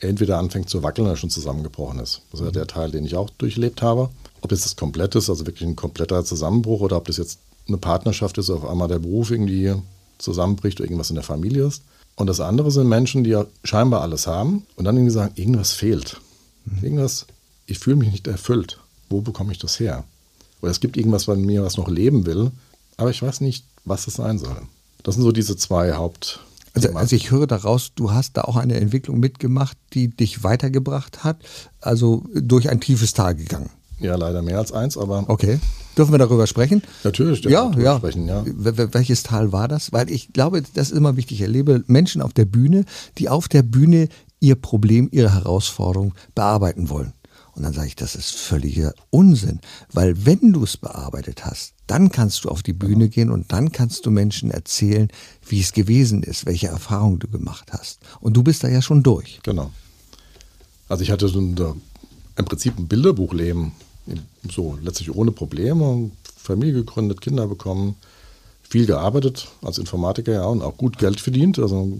entweder 0.00 0.38
anfängt 0.38 0.70
zu 0.70 0.82
wackeln 0.82 1.06
oder 1.06 1.16
schon 1.16 1.30
zusammengebrochen 1.30 2.00
ist. 2.00 2.22
Das 2.30 2.40
ist 2.40 2.46
ja 2.46 2.52
der 2.52 2.66
Teil, 2.66 2.90
den 2.90 3.04
ich 3.04 3.16
auch 3.16 3.28
durchlebt 3.30 3.82
habe. 3.82 4.08
Ob 4.40 4.50
jetzt 4.50 4.64
das 4.64 4.76
komplett 4.76 5.14
ist, 5.14 5.28
also 5.28 5.46
wirklich 5.46 5.68
ein 5.68 5.76
kompletter 5.76 6.24
Zusammenbruch, 6.24 6.80
oder 6.80 6.96
ob 6.96 7.06
das 7.06 7.18
jetzt 7.18 7.38
eine 7.68 7.76
Partnerschaft 7.76 8.38
ist, 8.38 8.48
auf 8.48 8.64
einmal 8.64 8.88
der 8.88 8.98
Beruf 8.98 9.30
irgendwie 9.30 9.74
zusammenbricht 10.22 10.80
oder 10.80 10.86
irgendwas 10.86 11.10
in 11.10 11.16
der 11.16 11.24
Familie 11.24 11.66
ist. 11.66 11.82
Und 12.16 12.26
das 12.26 12.40
andere 12.40 12.70
sind 12.70 12.88
Menschen, 12.88 13.24
die 13.24 13.30
ja 13.30 13.46
scheinbar 13.64 14.02
alles 14.02 14.26
haben 14.26 14.66
und 14.76 14.84
dann 14.84 14.96
irgendwie 14.96 15.12
sagen, 15.12 15.32
irgendwas 15.36 15.72
fehlt. 15.72 16.20
Mhm. 16.64 16.84
Irgendwas, 16.84 17.26
ich 17.66 17.78
fühle 17.78 17.96
mich 17.96 18.12
nicht 18.12 18.26
erfüllt. 18.26 18.78
Wo 19.08 19.20
bekomme 19.20 19.52
ich 19.52 19.58
das 19.58 19.80
her? 19.80 20.04
Oder 20.60 20.70
es 20.70 20.80
gibt 20.80 20.96
irgendwas 20.96 21.26
bei 21.26 21.36
mir, 21.36 21.62
was 21.64 21.76
noch 21.76 21.88
leben 21.88 22.26
will, 22.26 22.50
aber 22.96 23.10
ich 23.10 23.22
weiß 23.22 23.40
nicht, 23.40 23.64
was 23.84 24.06
es 24.06 24.14
sein 24.14 24.38
soll. 24.38 24.56
Das 25.02 25.14
sind 25.14 25.24
so 25.24 25.32
diese 25.32 25.56
zwei 25.56 25.94
Haupt. 25.94 26.40
Also, 26.74 26.90
also, 26.90 27.16
ich 27.16 27.30
höre 27.30 27.46
daraus, 27.46 27.92
du 27.96 28.12
hast 28.12 28.36
da 28.36 28.42
auch 28.42 28.56
eine 28.56 28.74
Entwicklung 28.74 29.18
mitgemacht, 29.18 29.76
die 29.92 30.08
dich 30.08 30.44
weitergebracht 30.44 31.24
hat, 31.24 31.38
also 31.80 32.24
durch 32.32 32.68
ein 32.68 32.80
tiefes 32.80 33.12
Tal 33.12 33.34
gegangen. 33.34 33.70
Ja, 33.98 34.14
leider 34.14 34.42
mehr 34.42 34.58
als 34.58 34.70
eins, 34.70 34.96
aber. 34.96 35.24
Okay. 35.28 35.58
Dürfen 35.96 36.12
wir 36.12 36.18
darüber 36.18 36.46
sprechen? 36.46 36.82
Natürlich, 37.04 37.44
ja, 37.44 37.72
ja. 37.76 37.96
Sprechen, 37.98 38.26
ja. 38.28 38.44
Welches 38.46 39.22
Tal 39.22 39.52
war 39.52 39.68
das? 39.68 39.92
Weil 39.92 40.10
ich 40.10 40.32
glaube, 40.32 40.62
das 40.74 40.90
ist 40.90 40.96
immer 40.96 41.16
wichtig. 41.16 41.38
Ich 41.38 41.42
erlebe 41.42 41.84
Menschen 41.86 42.22
auf 42.22 42.32
der 42.32 42.44
Bühne, 42.44 42.84
die 43.18 43.28
auf 43.28 43.48
der 43.48 43.62
Bühne 43.62 44.08
ihr 44.38 44.54
Problem, 44.54 45.08
ihre 45.12 45.34
Herausforderung 45.34 46.14
bearbeiten 46.34 46.88
wollen. 46.88 47.12
Und 47.52 47.64
dann 47.64 47.72
sage 47.72 47.88
ich, 47.88 47.96
das 47.96 48.14
ist 48.14 48.36
völliger 48.36 48.94
Unsinn. 49.10 49.60
Weil 49.92 50.24
wenn 50.24 50.52
du 50.52 50.64
es 50.64 50.76
bearbeitet 50.76 51.44
hast, 51.44 51.74
dann 51.86 52.10
kannst 52.10 52.44
du 52.44 52.48
auf 52.48 52.62
die 52.62 52.72
Bühne 52.72 53.08
gehen 53.08 53.30
und 53.30 53.52
dann 53.52 53.72
kannst 53.72 54.06
du 54.06 54.10
Menschen 54.10 54.50
erzählen, 54.50 55.08
wie 55.46 55.60
es 55.60 55.72
gewesen 55.72 56.22
ist, 56.22 56.46
welche 56.46 56.68
Erfahrungen 56.68 57.18
du 57.18 57.28
gemacht 57.28 57.72
hast. 57.72 58.00
Und 58.20 58.34
du 58.36 58.42
bist 58.42 58.62
da 58.64 58.68
ja 58.68 58.80
schon 58.80 59.02
durch. 59.02 59.40
Genau. 59.42 59.72
Also 60.88 61.02
ich 61.02 61.10
hatte 61.10 61.28
so 61.28 61.40
ein, 61.40 61.56
im 62.36 62.44
Prinzip 62.44 62.78
ein 62.78 62.88
Bilderbuchleben 62.88 63.72
so 64.50 64.78
letztlich 64.82 65.14
ohne 65.14 65.32
Probleme, 65.32 66.10
Familie 66.36 66.74
gegründet, 66.74 67.20
Kinder 67.20 67.46
bekommen, 67.46 67.96
viel 68.62 68.86
gearbeitet 68.86 69.48
als 69.62 69.78
Informatiker 69.78 70.32
ja 70.32 70.44
und 70.44 70.62
auch 70.62 70.76
gut 70.76 70.98
Geld 70.98 71.20
verdient. 71.20 71.58
Also 71.58 71.98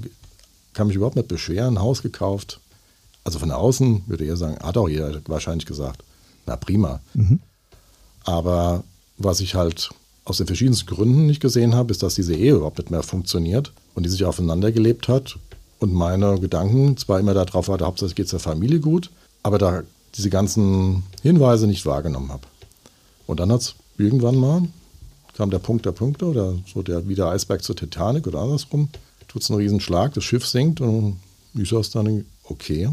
kann 0.73 0.87
mich 0.87 0.97
überhaupt 0.97 1.17
nicht 1.17 1.29
beschweren, 1.29 1.75
ein 1.75 1.83
Haus 1.83 2.03
gekauft. 2.03 2.61
Also 3.25 3.39
von 3.39 3.51
außen 3.51 4.05
würde 4.07 4.25
er 4.25 4.37
sagen, 4.37 4.59
hat 4.63 4.77
auch 4.77 4.89
jeder 4.89 5.21
wahrscheinlich 5.27 5.67
gesagt, 5.67 6.03
na 6.47 6.57
prima. 6.57 7.01
Mhm. 7.15 7.41
Aber 8.25 8.85
was 9.19 9.41
ich 9.41 9.55
halt 9.55 9.91
aus 10.25 10.39
den 10.39 10.47
verschiedensten 10.47 10.87
Gründen 10.87 11.27
nicht 11.27 11.41
gesehen 11.41 11.75
habe, 11.75 11.91
ist, 11.91 12.03
dass 12.03 12.15
diese 12.15 12.35
Ehe 12.35 12.55
überhaupt 12.55 12.79
nicht 12.79 12.91
mehr 12.91 13.03
funktioniert 13.03 13.73
und 13.95 14.05
die 14.05 14.11
sich 14.11 14.25
aufeinander 14.25 14.73
gelebt 14.73 15.09
hat. 15.09 15.39
Und 15.79 15.93
meine 15.93 16.39
Gedanken 16.39 16.97
zwar 16.97 17.19
immer 17.19 17.35
darauf 17.35 17.69
war, 17.69 17.81
hauptsächlich 17.81 18.17
geht 18.17 18.27
es 18.27 18.31
der 18.31 18.41
Familie 18.41 18.81
gut, 18.81 19.11
aber 19.43 19.59
da 19.59 19.83
diese 20.17 20.31
ganzen 20.31 21.03
Hinweise 21.23 21.67
nicht 21.67 21.87
wahrgenommen 21.87 22.31
habe. 22.31 22.47
Und 23.27 23.41
dann 23.41 23.53
hat 23.53 23.61
es 23.61 23.75
irgendwann 23.99 24.37
mal, 24.37 24.63
kam 25.35 25.51
der 25.51 25.59
Punkt 25.59 25.87
der 25.87 25.93
Punkte 25.93 26.27
oder 26.27 26.55
so 26.67 26.83
der, 26.83 27.09
wie 27.09 27.15
der 27.15 27.27
Eisberg 27.27 27.63
zur 27.63 27.77
Titanic 27.77 28.27
oder 28.27 28.41
andersrum, 28.41 28.89
tut 29.29 29.43
es 29.43 29.51
einen 29.51 29.61
Riesenschlag, 29.61 30.15
das 30.15 30.25
Schiff 30.25 30.47
sinkt 30.47 30.81
und 30.81 31.21
ich 31.55 31.69
saß 31.69 31.91
dann, 31.91 32.25
okay, 32.45 32.89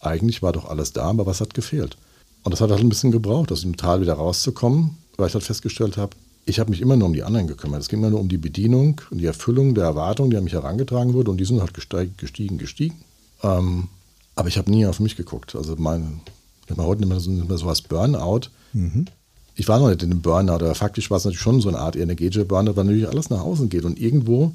eigentlich 0.00 0.42
war 0.42 0.52
doch 0.52 0.68
alles 0.68 0.92
da, 0.92 1.04
aber 1.04 1.26
was 1.26 1.40
hat 1.40 1.54
gefehlt? 1.54 1.96
Und 2.42 2.52
das 2.52 2.60
hat 2.60 2.70
halt 2.70 2.80
ein 2.80 2.88
bisschen 2.88 3.12
gebraucht, 3.12 3.52
aus 3.52 3.62
dem 3.62 3.76
Tal 3.76 4.00
wieder 4.00 4.14
rauszukommen, 4.14 4.96
weil 5.16 5.28
ich 5.28 5.34
halt 5.34 5.44
festgestellt 5.44 5.96
habe, 5.96 6.16
ich 6.44 6.58
habe 6.58 6.70
mich 6.70 6.80
immer 6.80 6.96
nur 6.96 7.06
um 7.06 7.14
die 7.14 7.22
anderen 7.22 7.46
gekümmert. 7.46 7.82
Es 7.82 7.88
ging 7.88 8.00
immer 8.00 8.10
nur 8.10 8.20
um 8.20 8.28
die 8.28 8.38
Bedienung 8.38 9.00
und 9.10 9.18
die 9.18 9.26
Erfüllung 9.26 9.74
der 9.74 9.84
Erwartungen, 9.84 10.30
die 10.30 10.36
an 10.36 10.44
mich 10.44 10.54
herangetragen 10.54 11.14
wurde. 11.14 11.30
Und 11.30 11.36
die 11.38 11.44
sind 11.44 11.60
halt 11.60 11.72
gestiegen, 11.74 12.58
gestiegen. 12.58 12.96
Ähm, 13.42 13.88
aber 14.34 14.48
ich 14.48 14.58
habe 14.58 14.70
nie 14.70 14.86
auf 14.86 15.00
mich 15.00 15.16
geguckt. 15.16 15.54
Also 15.54 15.76
mein, 15.76 16.20
ich 16.64 16.70
habe 16.70 16.84
heute 16.84 17.00
nicht 17.02 17.08
mehr 17.08 17.20
so, 17.20 17.30
nicht 17.30 17.48
mehr 17.48 17.58
so 17.58 17.66
was 17.66 17.82
Burnout. 17.82 18.48
Mhm. 18.72 19.06
Ich 19.54 19.68
war 19.68 19.78
noch 19.78 19.88
nicht 19.88 20.02
in 20.02 20.10
einem 20.10 20.22
Burnout, 20.22 20.54
aber 20.54 20.74
faktisch 20.74 21.10
war 21.10 21.18
es 21.18 21.24
natürlich 21.24 21.42
schon 21.42 21.60
so 21.60 21.68
eine 21.68 21.78
Art 21.78 21.96
energetischer 21.96 22.44
Burnout, 22.44 22.76
weil 22.76 22.84
natürlich 22.84 23.08
alles 23.08 23.30
nach 23.30 23.40
außen 23.40 23.68
geht. 23.68 23.84
Und 23.84 24.00
irgendwo 24.00 24.52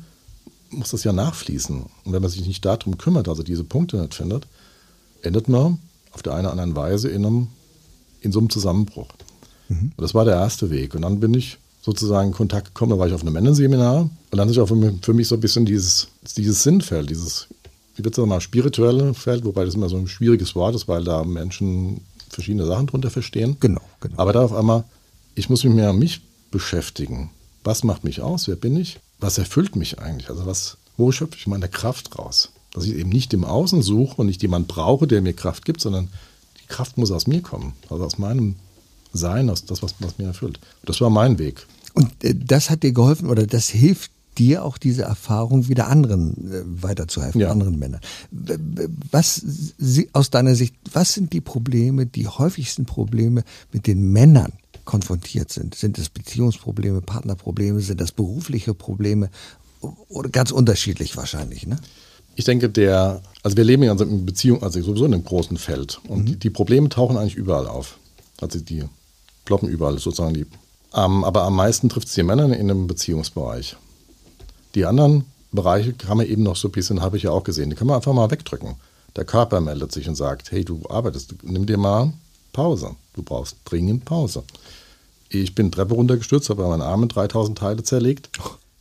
muss 0.71 0.91
das 0.91 1.03
ja 1.03 1.13
nachfließen. 1.13 1.81
Und 2.03 2.13
wenn 2.13 2.21
man 2.21 2.31
sich 2.31 2.45
nicht 2.45 2.65
darum 2.65 2.97
kümmert, 2.97 3.29
also 3.29 3.43
diese 3.43 3.63
Punkte 3.63 3.97
nicht 3.97 4.15
findet, 4.15 4.47
endet 5.21 5.47
man 5.47 5.79
auf 6.11 6.23
der 6.23 6.33
einen 6.33 6.45
oder 6.45 6.51
anderen 6.51 6.75
Weise 6.75 7.09
in, 7.09 7.25
einem, 7.25 7.47
in 8.21 8.31
so 8.31 8.39
einem 8.39 8.49
Zusammenbruch. 8.49 9.09
Mhm. 9.69 9.91
Und 9.95 10.01
das 10.01 10.15
war 10.15 10.25
der 10.25 10.35
erste 10.35 10.69
Weg. 10.71 10.95
Und 10.95 11.03
dann 11.03 11.19
bin 11.19 11.33
ich 11.33 11.57
sozusagen 11.87 12.29
in 12.29 12.33
Kontakt 12.33 12.67
gekommen. 12.67 12.91
Da 12.91 12.99
war 12.99 13.07
ich 13.07 13.13
auf 13.13 13.21
einem 13.21 13.33
Männerseminar 13.33 14.01
und 14.01 14.37
dann 14.37 14.49
ist 14.49 14.57
auch 14.57 14.67
für 14.67 15.13
mich 15.13 15.27
so 15.27 15.35
ein 15.35 15.41
bisschen 15.41 15.65
dieses, 15.65 16.09
dieses 16.35 16.63
Sinnfeld, 16.63 17.09
dieses, 17.09 17.47
ich 17.97 18.03
würde 18.03 18.15
sagen 18.15 18.29
mal, 18.29 18.41
spirituelle 18.41 19.13
Feld, 19.15 19.43
wobei 19.43 19.65
das 19.65 19.73
immer 19.73 19.89
so 19.89 19.97
ein 19.97 20.07
schwieriges 20.07 20.55
Wort 20.55 20.75
ist, 20.75 20.87
weil 20.87 21.03
da 21.03 21.23
Menschen 21.23 22.01
verschiedene 22.29 22.65
Sachen 22.67 22.87
drunter 22.87 23.09
verstehen. 23.09 23.57
Genau, 23.59 23.81
genau. 24.01 24.17
Aber 24.17 24.33
da 24.33 24.43
auf 24.43 24.53
einmal, 24.53 24.83
ich 25.33 25.49
muss 25.49 25.63
mich 25.63 25.73
mehr 25.73 25.89
um 25.89 25.99
mich 25.99 26.21
beschäftigen. 26.51 27.31
Was 27.63 27.83
macht 27.83 28.03
mich 28.03 28.21
aus? 28.21 28.47
Wer 28.47 28.55
bin 28.55 28.77
ich? 28.77 28.99
Was 29.19 29.39
erfüllt 29.39 29.75
mich 29.75 29.99
eigentlich? 29.99 30.29
Also 30.29 30.45
was, 30.45 30.77
wo 30.95 31.11
schöpfe 31.11 31.37
ich 31.39 31.47
meine 31.47 31.69
Kraft 31.69 32.19
raus? 32.19 32.51
Dass 32.71 32.85
ich 32.85 32.93
eben 32.95 33.09
nicht 33.09 33.33
im 33.33 33.43
Außen 33.43 33.81
suche 33.81 34.17
und 34.17 34.27
nicht 34.27 34.43
jemanden 34.43 34.67
brauche, 34.67 35.07
der 35.07 35.21
mir 35.21 35.33
Kraft 35.33 35.65
gibt, 35.65 35.81
sondern 35.81 36.09
die 36.61 36.67
Kraft 36.67 36.99
muss 36.99 37.11
aus 37.11 37.25
mir 37.25 37.41
kommen. 37.41 37.73
Also 37.89 38.05
aus 38.05 38.19
meinem 38.19 38.57
Sein, 39.11 39.49
aus 39.49 39.65
das, 39.65 39.81
was, 39.81 39.95
was 39.99 40.19
mir 40.19 40.25
erfüllt. 40.25 40.59
Das 40.85 41.01
war 41.01 41.09
mein 41.09 41.39
Weg. 41.39 41.65
Und 41.95 42.23
äh, 42.23 42.35
das 42.35 42.69
hat 42.69 42.83
dir 42.83 42.91
geholfen 42.91 43.27
oder 43.27 43.47
das 43.47 43.69
hilft 43.69 44.11
dir 44.37 44.63
auch 44.63 44.77
diese 44.77 45.03
Erfahrung 45.03 45.67
wieder 45.67 45.87
anderen 45.87 46.51
äh, 46.51 46.83
weiterzuhelfen, 46.83 47.41
ja. 47.41 47.51
anderen 47.51 47.79
Männern. 47.79 48.01
Was 49.11 49.41
aus 50.13 50.29
deiner 50.29 50.55
Sicht, 50.55 50.75
was 50.91 51.13
sind 51.13 51.33
die 51.33 51.41
Probleme, 51.41 52.05
die 52.05 52.27
häufigsten 52.27 52.85
Probleme, 52.85 53.43
mit 53.71 53.87
den 53.87 54.11
Männern 54.11 54.53
konfrontiert 54.85 55.51
sind? 55.51 55.75
Sind 55.75 55.97
es 55.97 56.09
Beziehungsprobleme, 56.09 57.01
Partnerprobleme, 57.01 57.79
sind 57.81 58.01
das 58.01 58.11
berufliche 58.11 58.73
Probleme 58.73 59.29
oder 60.09 60.29
ganz 60.29 60.51
unterschiedlich 60.51 61.17
wahrscheinlich, 61.17 61.67
ne? 61.67 61.77
Ich 62.35 62.45
denke, 62.45 62.69
der, 62.69 63.23
also 63.41 63.57
wir 63.57 63.63
leben 63.63 63.81
ja 63.81 63.99
in 63.99 64.27
Beziehung, 64.27 64.61
also 64.61 64.79
sowieso 64.79 65.05
in 65.05 65.13
einem 65.15 65.23
großen 65.23 65.57
Feld 65.57 65.99
und 66.07 66.19
mhm. 66.19 66.25
die, 66.25 66.35
die 66.35 66.49
Probleme 66.51 66.87
tauchen 66.87 67.17
eigentlich 67.17 67.33
überall 67.33 67.67
auf. 67.67 67.97
Also 68.39 68.59
die 68.59 68.83
ploppen 69.43 69.67
überall 69.67 69.97
sozusagen 69.97 70.35
die 70.35 70.45
ähm, 70.93 71.23
aber 71.23 71.43
am 71.43 71.55
meisten 71.55 71.89
trifft 71.89 72.07
es 72.07 72.13
die 72.13 72.23
Männer 72.23 72.45
in 72.45 72.53
einem 72.53 72.87
Beziehungsbereich. 72.87 73.75
Die 74.75 74.85
anderen 74.85 75.25
Bereiche 75.51 75.93
kann 75.93 76.17
man 76.17 76.25
eben 76.25 76.43
noch 76.43 76.55
so 76.55 76.67
ein 76.67 76.71
bisschen, 76.71 77.01
habe 77.01 77.17
ich 77.17 77.23
ja 77.23 77.31
auch 77.31 77.43
gesehen, 77.43 77.69
die 77.69 77.75
kann 77.75 77.87
man 77.87 77.97
einfach 77.97 78.13
mal 78.13 78.29
wegdrücken. 78.31 78.75
Der 79.15 79.25
Körper 79.25 79.61
meldet 79.61 79.91
sich 79.91 80.07
und 80.07 80.15
sagt, 80.15 80.51
hey, 80.51 80.63
du 80.63 80.83
arbeitest, 80.89 81.35
nimm 81.43 81.65
dir 81.65 81.77
mal 81.77 82.13
Pause. 82.53 82.95
Du 83.13 83.23
brauchst 83.23 83.57
dringend 83.65 84.05
Pause. 84.05 84.43
Ich 85.29 85.55
bin 85.55 85.71
Treppe 85.71 85.95
runtergestürzt, 85.95 86.49
habe 86.49 86.67
meinen 86.67 86.81
Arm 86.81 87.03
in 87.03 87.09
3000 87.09 87.57
Teile 87.57 87.83
zerlegt. 87.83 88.29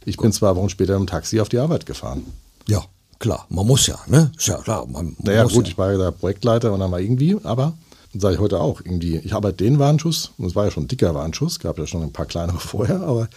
Ich 0.04 0.16
bin 0.16 0.32
zwei 0.32 0.54
Wochen 0.54 0.68
später 0.68 0.94
im 0.94 1.06
Taxi 1.06 1.40
auf 1.40 1.48
die 1.48 1.58
Arbeit 1.58 1.86
gefahren. 1.86 2.24
Ja, 2.68 2.84
klar, 3.18 3.46
man 3.48 3.66
muss 3.66 3.86
ja, 3.86 3.98
ne? 4.06 4.30
Ist 4.36 4.46
ja 4.46 4.58
klar. 4.58 4.86
Man, 4.86 4.92
man 4.92 5.16
naja, 5.18 5.44
gut, 5.44 5.66
ja. 5.66 5.72
ich 5.72 5.78
war 5.78 5.92
ja 5.92 5.98
der 5.98 6.10
Projektleiter 6.12 6.72
und 6.72 6.80
dann 6.80 6.92
war 6.92 7.00
irgendwie, 7.00 7.36
aber 7.42 7.74
sage 8.14 8.34
ich 8.34 8.40
heute 8.40 8.60
auch 8.60 8.80
irgendwie, 8.80 9.16
ich 9.18 9.32
habe 9.32 9.48
halt 9.48 9.60
den 9.60 9.78
Warnschuss, 9.78 10.32
und 10.38 10.46
es 10.46 10.54
war 10.54 10.64
ja 10.64 10.70
schon 10.70 10.84
ein 10.84 10.88
dicker 10.88 11.14
Warnschuss, 11.14 11.58
gab 11.58 11.78
ja 11.78 11.86
schon 11.86 12.02
ein 12.02 12.12
paar 12.12 12.26
kleinere 12.26 12.58
vorher, 12.60 13.00
aber 13.00 13.28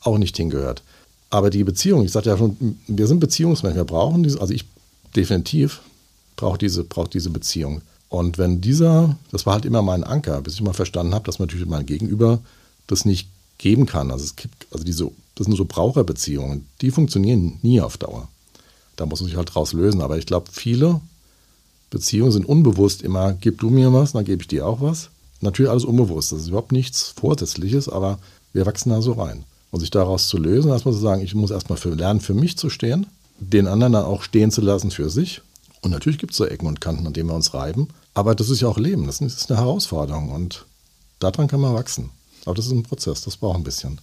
auch 0.00 0.18
nicht 0.18 0.36
hingehört. 0.36 0.82
Aber 1.36 1.50
die 1.50 1.64
Beziehung, 1.64 2.02
ich 2.02 2.12
sagte 2.12 2.30
ja 2.30 2.38
schon, 2.38 2.78
wir 2.86 3.06
sind 3.06 3.20
Beziehungsmenschen, 3.20 3.76
wir 3.76 3.84
brauchen 3.84 4.22
diese, 4.22 4.40
also 4.40 4.54
ich 4.54 4.64
definitiv 5.14 5.82
brauche 6.34 6.56
diese, 6.56 6.82
brauch 6.82 7.08
diese 7.08 7.28
Beziehung. 7.28 7.82
Und 8.08 8.38
wenn 8.38 8.62
dieser, 8.62 9.18
das 9.32 9.44
war 9.44 9.52
halt 9.52 9.66
immer 9.66 9.82
mein 9.82 10.02
Anker, 10.02 10.40
bis 10.40 10.54
ich 10.54 10.62
mal 10.62 10.72
verstanden 10.72 11.14
habe, 11.14 11.26
dass 11.26 11.38
natürlich 11.38 11.66
mein 11.66 11.84
Gegenüber 11.84 12.38
das 12.86 13.04
nicht 13.04 13.28
geben 13.58 13.84
kann. 13.84 14.10
Also 14.10 14.24
es 14.24 14.36
gibt, 14.36 14.66
also 14.70 14.82
diese, 14.82 15.10
das 15.34 15.44
sind 15.44 15.54
so 15.56 15.66
Braucherbeziehungen, 15.66 16.66
die 16.80 16.90
funktionieren 16.90 17.58
nie 17.60 17.82
auf 17.82 17.98
Dauer. 17.98 18.28
Da 18.96 19.04
muss 19.04 19.20
man 19.20 19.28
sich 19.28 19.36
halt 19.36 19.54
draus 19.54 19.74
lösen. 19.74 20.00
Aber 20.00 20.16
ich 20.16 20.24
glaube, 20.24 20.46
viele 20.50 21.02
Beziehungen 21.90 22.32
sind 22.32 22.46
unbewusst 22.46 23.02
immer, 23.02 23.34
gib 23.34 23.60
du 23.60 23.68
mir 23.68 23.92
was, 23.92 24.12
dann 24.12 24.24
gebe 24.24 24.40
ich 24.40 24.48
dir 24.48 24.66
auch 24.66 24.80
was. 24.80 25.10
Natürlich 25.42 25.70
alles 25.70 25.84
unbewusst, 25.84 26.32
das 26.32 26.40
ist 26.40 26.48
überhaupt 26.48 26.72
nichts 26.72 27.12
Vorsätzliches, 27.20 27.90
aber 27.90 28.20
wir 28.54 28.64
wachsen 28.64 28.88
da 28.88 29.02
so 29.02 29.12
rein. 29.12 29.44
Und 29.70 29.80
sich 29.80 29.90
daraus 29.90 30.28
zu 30.28 30.38
lösen, 30.38 30.70
erstmal 30.70 30.94
zu 30.94 31.00
sagen, 31.00 31.22
ich 31.22 31.34
muss 31.34 31.50
erstmal 31.50 31.78
für, 31.78 31.90
lernen, 31.90 32.20
für 32.20 32.34
mich 32.34 32.56
zu 32.56 32.70
stehen, 32.70 33.06
den 33.38 33.66
anderen 33.66 33.92
dann 33.92 34.04
auch 34.04 34.22
stehen 34.22 34.50
zu 34.50 34.60
lassen 34.60 34.90
für 34.90 35.10
sich. 35.10 35.42
Und 35.82 35.90
natürlich 35.90 36.18
gibt 36.18 36.32
es 36.32 36.38
so 36.38 36.46
Ecken 36.46 36.66
und 36.66 36.80
Kanten, 36.80 37.06
an 37.06 37.12
denen 37.12 37.28
wir 37.28 37.34
uns 37.34 37.52
reiben. 37.52 37.88
Aber 38.14 38.34
das 38.34 38.48
ist 38.48 38.60
ja 38.60 38.68
auch 38.68 38.78
Leben, 38.78 39.06
das 39.06 39.20
ist 39.20 39.50
eine 39.50 39.60
Herausforderung 39.60 40.30
und 40.30 40.64
daran 41.18 41.48
kann 41.48 41.60
man 41.60 41.74
wachsen. 41.74 42.10
Aber 42.44 42.54
das 42.54 42.66
ist 42.66 42.72
ein 42.72 42.82
Prozess, 42.82 43.22
das 43.22 43.36
braucht 43.36 43.56
ein 43.56 43.64
bisschen. 43.64 44.00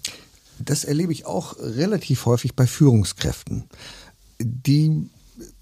Das 0.59 0.83
erlebe 0.83 1.11
ich 1.11 1.25
auch 1.25 1.55
relativ 1.59 2.25
häufig 2.25 2.55
bei 2.55 2.67
Führungskräften, 2.67 3.63
die 4.39 5.09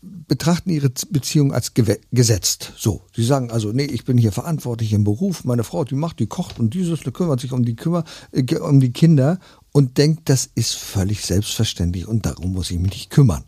betrachten 0.01 0.70
ihre 0.70 0.89
Beziehung 1.10 1.53
als 1.53 1.74
gesetzt. 1.74 2.74
So, 2.77 3.01
sie 3.15 3.24
sagen 3.24 3.51
also, 3.51 3.72
nee, 3.72 3.86
ich 3.86 4.03
bin 4.03 4.17
hier 4.17 4.31
verantwortlich 4.31 4.93
im 4.93 5.03
Beruf, 5.03 5.43
meine 5.43 5.63
Frau, 5.63 5.86
die 5.86 5.96
macht, 5.96 6.20
die 6.20 6.27
kocht 6.27 6.60
und 6.60 6.74
dieses, 6.74 7.01
die 7.01 7.12
kümmert 7.12 7.39
sich 7.39 7.53
um 7.53 7.63
die, 7.63 7.75
Kümmer, 7.75 8.03
äh, 8.31 8.55
um 8.58 8.79
die 8.79 8.91
Kinder 8.91 9.39
und 9.71 9.97
denkt, 9.97 10.29
das 10.29 10.49
ist 10.55 10.73
völlig 10.73 11.25
selbstverständlich 11.25 12.07
und 12.07 12.25
darum 12.25 12.53
muss 12.53 12.71
ich 12.71 12.79
mich 12.79 12.91
nicht 12.91 13.09
kümmern. 13.09 13.43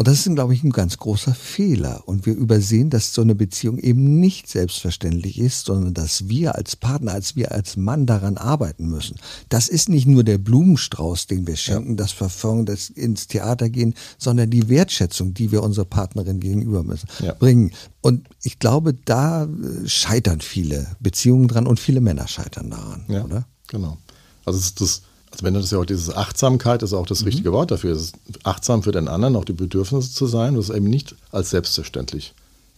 Und 0.00 0.08
das 0.08 0.26
ist, 0.26 0.34
glaube 0.34 0.54
ich, 0.54 0.64
ein 0.64 0.70
ganz 0.70 0.96
großer 0.96 1.34
Fehler. 1.34 2.04
Und 2.06 2.24
wir 2.24 2.34
übersehen, 2.34 2.88
dass 2.88 3.12
so 3.12 3.20
eine 3.20 3.34
Beziehung 3.34 3.76
eben 3.76 4.18
nicht 4.18 4.48
selbstverständlich 4.48 5.38
ist, 5.38 5.66
sondern 5.66 5.92
dass 5.92 6.26
wir 6.26 6.54
als 6.54 6.74
Partner, 6.74 7.12
als 7.12 7.36
wir 7.36 7.52
als 7.52 7.76
Mann 7.76 8.06
daran 8.06 8.38
arbeiten 8.38 8.88
müssen. 8.88 9.18
Das 9.50 9.68
ist 9.68 9.90
nicht 9.90 10.06
nur 10.06 10.24
der 10.24 10.38
Blumenstrauß, 10.38 11.26
den 11.26 11.46
wir 11.46 11.56
schenken, 11.56 11.90
ja. 11.90 11.96
das 11.96 12.12
Verfolgen, 12.12 12.64
das 12.64 12.88
ins 12.88 13.26
Theater 13.26 13.68
gehen, 13.68 13.92
sondern 14.16 14.48
die 14.48 14.70
Wertschätzung, 14.70 15.34
die 15.34 15.52
wir 15.52 15.62
unserer 15.62 15.84
Partnerin 15.84 16.40
gegenüber 16.40 16.82
müssen, 16.82 17.06
ja. 17.22 17.34
bringen. 17.34 17.72
Und 18.00 18.26
ich 18.42 18.58
glaube, 18.58 18.94
da 18.94 19.44
äh, 19.44 19.86
scheitern 19.86 20.40
viele 20.40 20.96
Beziehungen 21.00 21.46
dran 21.46 21.66
und 21.66 21.78
viele 21.78 22.00
Männer 22.00 22.26
scheitern 22.26 22.70
daran, 22.70 23.04
ja, 23.08 23.22
oder? 23.22 23.44
Genau. 23.66 23.98
Also 24.46 24.58
ist 24.60 24.80
das 24.80 25.02
also 25.40 25.46
wenn 25.46 25.54
du 25.54 25.60
das 25.60 25.70
ja 25.70 25.78
auch 25.78 25.86
diese 25.86 26.16
Achtsamkeit 26.18 26.82
ist 26.82 26.92
auch 26.92 27.06
das 27.06 27.20
mhm. 27.20 27.28
richtige 27.28 27.52
Wort 27.52 27.70
dafür. 27.70 27.92
Es 27.92 28.02
ist 28.02 28.16
achtsam 28.44 28.82
für 28.82 28.92
den 28.92 29.08
anderen, 29.08 29.36
auch 29.36 29.46
die 29.46 29.54
Bedürfnisse 29.54 30.12
zu 30.12 30.26
sein, 30.26 30.54
das 30.54 30.68
eben 30.68 30.84
nicht 30.84 31.14
als 31.32 31.48
selbstverständlich 31.50 32.34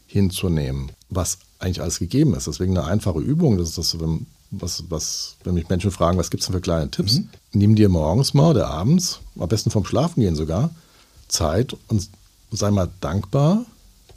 hinzunehmen, 0.07 0.93
was 1.11 1.39
eigentlich 1.59 1.83
alles 1.83 1.99
gegeben 1.99 2.35
ist. 2.35 2.47
Deswegen 2.47 2.79
eine 2.79 2.87
einfache 2.87 3.19
Übung, 3.19 3.59
das 3.59 3.71
ist 3.71 3.79
das, 3.79 4.01
wenn, 4.01 4.27
was, 4.53 4.85
was, 4.91 5.37
wenn 5.43 5.55
mich 5.55 5.69
Menschen 5.69 5.91
fragen, 5.91 6.19
was 6.19 6.31
gibt 6.31 6.43
es 6.43 6.47
denn 6.47 6.55
für 6.55 6.61
kleine 6.61 6.89
Tipps? 6.91 7.19
Mhm. 7.19 7.29
Nimm 7.53 7.75
dir 7.75 7.89
morgens 7.89 8.33
mal 8.33 8.51
oder 8.51 8.69
abends, 8.69 9.21
am 9.37 9.49
besten 9.49 9.71
vom 9.71 9.85
Schlafengehen 9.85 10.37
sogar, 10.37 10.71
Zeit 11.27 11.77
und 11.89 12.09
sei 12.53 12.71
mal 12.71 12.91
dankbar 13.01 13.65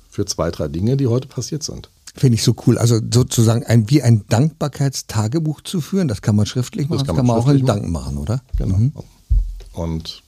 für 0.09 0.25
zwei, 0.25 0.51
drei 0.51 0.67
Dinge, 0.67 0.97
die 0.97 1.07
heute 1.07 1.27
passiert 1.27 1.63
sind. 1.63 1.89
Finde 2.15 2.35
ich 2.35 2.43
so 2.43 2.55
cool. 2.65 2.77
Also 2.77 2.99
sozusagen 3.13 3.63
ein, 3.65 3.89
wie 3.89 4.01
ein 4.01 4.23
Dankbarkeitstagebuch 4.29 5.61
zu 5.61 5.81
führen, 5.81 6.07
das 6.07 6.21
kann 6.21 6.35
man 6.35 6.45
schriftlich 6.45 6.87
machen, 6.87 6.99
das 6.99 7.07
kann, 7.07 7.15
das 7.15 7.17
kann 7.17 7.27
man, 7.27 7.37
auch 7.37 7.49
in 7.49 7.65
Dank 7.65 7.89
machen, 7.89 8.17
oder? 8.17 8.41
Genau. 8.57 8.77
Mhm. 8.77 8.93
Und 9.73 10.23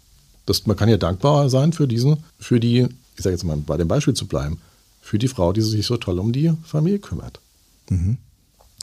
das, 0.46 0.66
man 0.66 0.76
kann 0.76 0.90
ja 0.90 0.98
dankbar 0.98 1.50
sein 1.50 1.72
für 1.72 1.88
diesen, 1.88 2.18
für 2.40 2.60
die, 2.60 2.88
ich 3.16 3.24
sage 3.24 3.36
jetzt 3.36 3.44
mal 3.44 3.56
bei 3.58 3.78
dem 3.78 3.88
Beispiel 3.88 4.14
zu 4.14 4.28
bleiben, 4.28 4.60
für 5.02 5.18
die 5.18 5.30
Frau, 5.30 5.54
die 5.54 5.62
sich 5.62 5.86
so 5.86 5.96
toll 5.96 6.20
um 6.20 6.34
die 6.34 6.52
Familie 6.66 7.00
kümmert. 7.00 7.40
Mhm. 7.90 8.18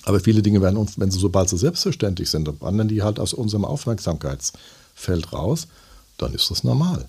Aber 0.04 0.20
viele 0.20 0.42
Dinge 0.42 0.62
werden 0.62 0.76
uns, 0.76 0.98
wenn 0.98 1.10
sie 1.10 1.18
sobald 1.18 1.48
sie 1.48 1.58
selbstverständlich 1.58 2.30
sind, 2.30 2.48
wandern 2.60 2.88
die 2.88 3.02
halt 3.02 3.18
aus 3.18 3.34
unserem 3.34 3.64
Aufmerksamkeitsfeld 3.64 5.32
raus, 5.32 5.66
dann 6.16 6.32
ist 6.32 6.50
das 6.50 6.64
normal. 6.64 7.06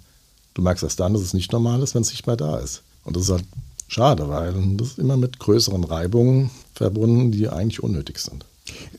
du 0.53 0.61
merkst 0.61 0.83
erst 0.83 0.99
dann, 0.99 1.13
dass 1.13 1.21
es 1.21 1.33
nicht 1.33 1.51
normal 1.51 1.81
ist, 1.83 1.95
wenn 1.95 2.01
es 2.01 2.11
nicht 2.11 2.27
mehr 2.27 2.37
da 2.37 2.57
ist. 2.57 2.81
Und 3.03 3.15
das 3.15 3.23
ist 3.23 3.29
halt 3.29 3.45
schade, 3.87 4.29
weil 4.29 4.53
das 4.77 4.89
ist 4.89 4.99
immer 4.99 5.17
mit 5.17 5.39
größeren 5.39 5.83
Reibungen 5.83 6.49
verbunden, 6.73 7.31
die 7.31 7.49
eigentlich 7.49 7.83
unnötig 7.83 8.19
sind. 8.19 8.45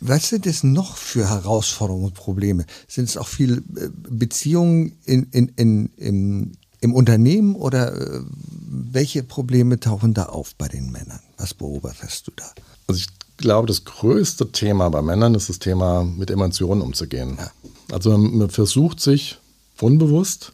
Was 0.01 0.29
sind 0.29 0.47
es 0.47 0.63
noch 0.63 0.97
für 0.97 1.29
Herausforderungen 1.29 2.07
und 2.07 2.15
Probleme? 2.15 2.67
Sind 2.87 3.09
es 3.09 3.17
auch 3.17 3.27
viele 3.27 3.57
äh, 3.57 3.91
Beziehungen 4.09 4.93
in, 5.05 5.25
in, 5.33 5.49
in, 5.57 5.91
im, 5.97 6.53
im 6.81 6.95
Unternehmen 6.95 7.57
oder 7.57 7.95
äh, 7.95 8.21
welche 8.69 9.23
Probleme 9.23 9.81
tauchen 9.81 10.15
da 10.15 10.27
auf 10.27 10.55
bei 10.55 10.69
den 10.69 10.93
Männern? 10.93 11.21
Was 11.37 11.55
beobachtest 11.55 12.29
du 12.29 12.33
da? 12.37 12.45
Also 12.87 13.01
ich 13.01 13.09
glaube, 13.37 13.67
das 13.67 13.85
größte 13.85 14.53
Thema 14.53 14.89
bei 14.89 15.03
Männern 15.03 15.35
ist 15.35 15.49
das 15.49 15.59
Thema, 15.59 16.05
mit 16.05 16.31
Emotionen 16.31 16.81
umzugehen. 16.81 17.37
Ja. 17.39 17.51
Also 17.93 18.17
man 18.17 18.51
versucht 18.51 19.01
sich 19.01 19.39
unbewusst 19.81 20.53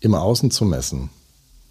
im 0.00 0.14
Außen 0.14 0.50
zu 0.50 0.64
messen. 0.64 1.10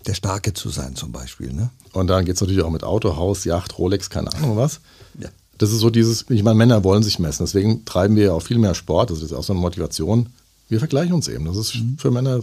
Der 0.05 0.13
Starke 0.13 0.53
zu 0.53 0.69
sein 0.69 0.95
zum 0.95 1.11
Beispiel, 1.11 1.53
ne? 1.53 1.69
Und 1.93 2.07
dann 2.07 2.25
geht 2.25 2.35
es 2.35 2.41
natürlich 2.41 2.63
auch 2.63 2.69
mit 2.69 2.83
Auto, 2.83 3.15
Haus, 3.15 3.45
Yacht, 3.45 3.77
Rolex, 3.77 4.09
keine 4.09 4.33
Ahnung 4.33 4.57
was. 4.57 4.81
Ja. 5.19 5.29
Das 5.57 5.71
ist 5.71 5.79
so 5.79 5.89
dieses, 5.89 6.25
ich 6.29 6.43
meine, 6.43 6.57
Männer 6.57 6.83
wollen 6.83 7.03
sich 7.03 7.19
messen, 7.19 7.45
deswegen 7.45 7.85
treiben 7.85 8.15
wir 8.15 8.25
ja 8.25 8.33
auch 8.33 8.41
viel 8.41 8.57
mehr 8.57 8.73
Sport, 8.73 9.11
das 9.11 9.21
ist 9.21 9.33
auch 9.33 9.43
so 9.43 9.53
eine 9.53 9.61
Motivation. 9.61 10.29
Wir 10.67 10.79
vergleichen 10.79 11.13
uns 11.13 11.27
eben, 11.27 11.45
das 11.45 11.57
ist 11.57 11.75
mhm. 11.75 11.97
für 11.97 12.11
Männer 12.11 12.41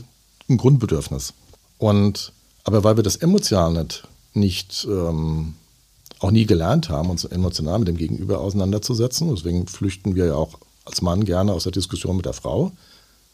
ein 0.48 0.56
Grundbedürfnis. 0.56 1.34
Und, 1.78 2.32
aber 2.64 2.84
weil 2.84 2.96
wir 2.96 3.02
das 3.02 3.16
emotional 3.16 3.72
nicht, 3.72 4.06
nicht 4.34 4.86
ähm, 4.88 5.54
auch 6.20 6.30
nie 6.30 6.46
gelernt 6.46 6.88
haben, 6.88 7.10
uns 7.10 7.24
emotional 7.24 7.78
mit 7.80 7.88
dem 7.88 7.96
Gegenüber 7.96 8.40
auseinanderzusetzen, 8.40 9.34
deswegen 9.34 9.66
flüchten 9.66 10.14
wir 10.14 10.26
ja 10.26 10.34
auch 10.34 10.58
als 10.84 11.02
Mann 11.02 11.24
gerne 11.24 11.52
aus 11.52 11.64
der 11.64 11.72
Diskussion 11.72 12.16
mit 12.16 12.26
der 12.26 12.32
Frau. 12.32 12.72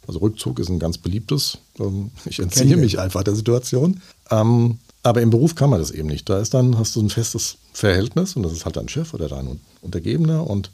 Also 0.06 0.20
Rückzug 0.20 0.58
ist 0.58 0.68
ein 0.68 0.78
ganz 0.78 0.98
beliebtes. 0.98 1.58
Ähm, 1.78 2.10
ich 2.24 2.38
entziehe 2.38 2.76
mich 2.76 2.98
einfach 2.98 3.22
der 3.22 3.34
Situation. 3.34 4.00
Ähm, 4.30 4.78
aber 5.02 5.22
im 5.22 5.30
Beruf 5.30 5.54
kann 5.54 5.70
man 5.70 5.78
das 5.78 5.90
eben 5.92 6.08
nicht. 6.08 6.28
Da 6.28 6.40
ist 6.40 6.52
dann, 6.52 6.78
hast 6.78 6.96
du 6.96 7.00
ein 7.00 7.10
festes 7.10 7.58
Verhältnis 7.72 8.34
und 8.34 8.42
das 8.42 8.52
ist 8.52 8.64
halt 8.64 8.76
dein 8.76 8.88
Chef 8.88 9.14
oder 9.14 9.28
dein 9.28 9.60
Untergebener 9.80 10.48
und 10.48 10.70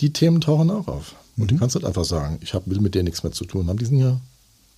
die 0.00 0.12
Themen 0.12 0.40
tauchen 0.40 0.70
auch 0.70 0.88
auf. 0.88 1.14
Und 1.36 1.44
mhm. 1.44 1.48
du 1.48 1.56
kannst 1.58 1.74
halt 1.74 1.84
einfach 1.84 2.04
sagen, 2.04 2.38
ich 2.42 2.54
hab, 2.54 2.68
will 2.68 2.80
mit 2.80 2.94
dir 2.94 3.02
nichts 3.02 3.22
mehr 3.22 3.32
zu 3.32 3.44
tun 3.44 3.68
haben. 3.68 3.78
Die 3.78 3.86
sind 3.86 3.98
ja 3.98 4.20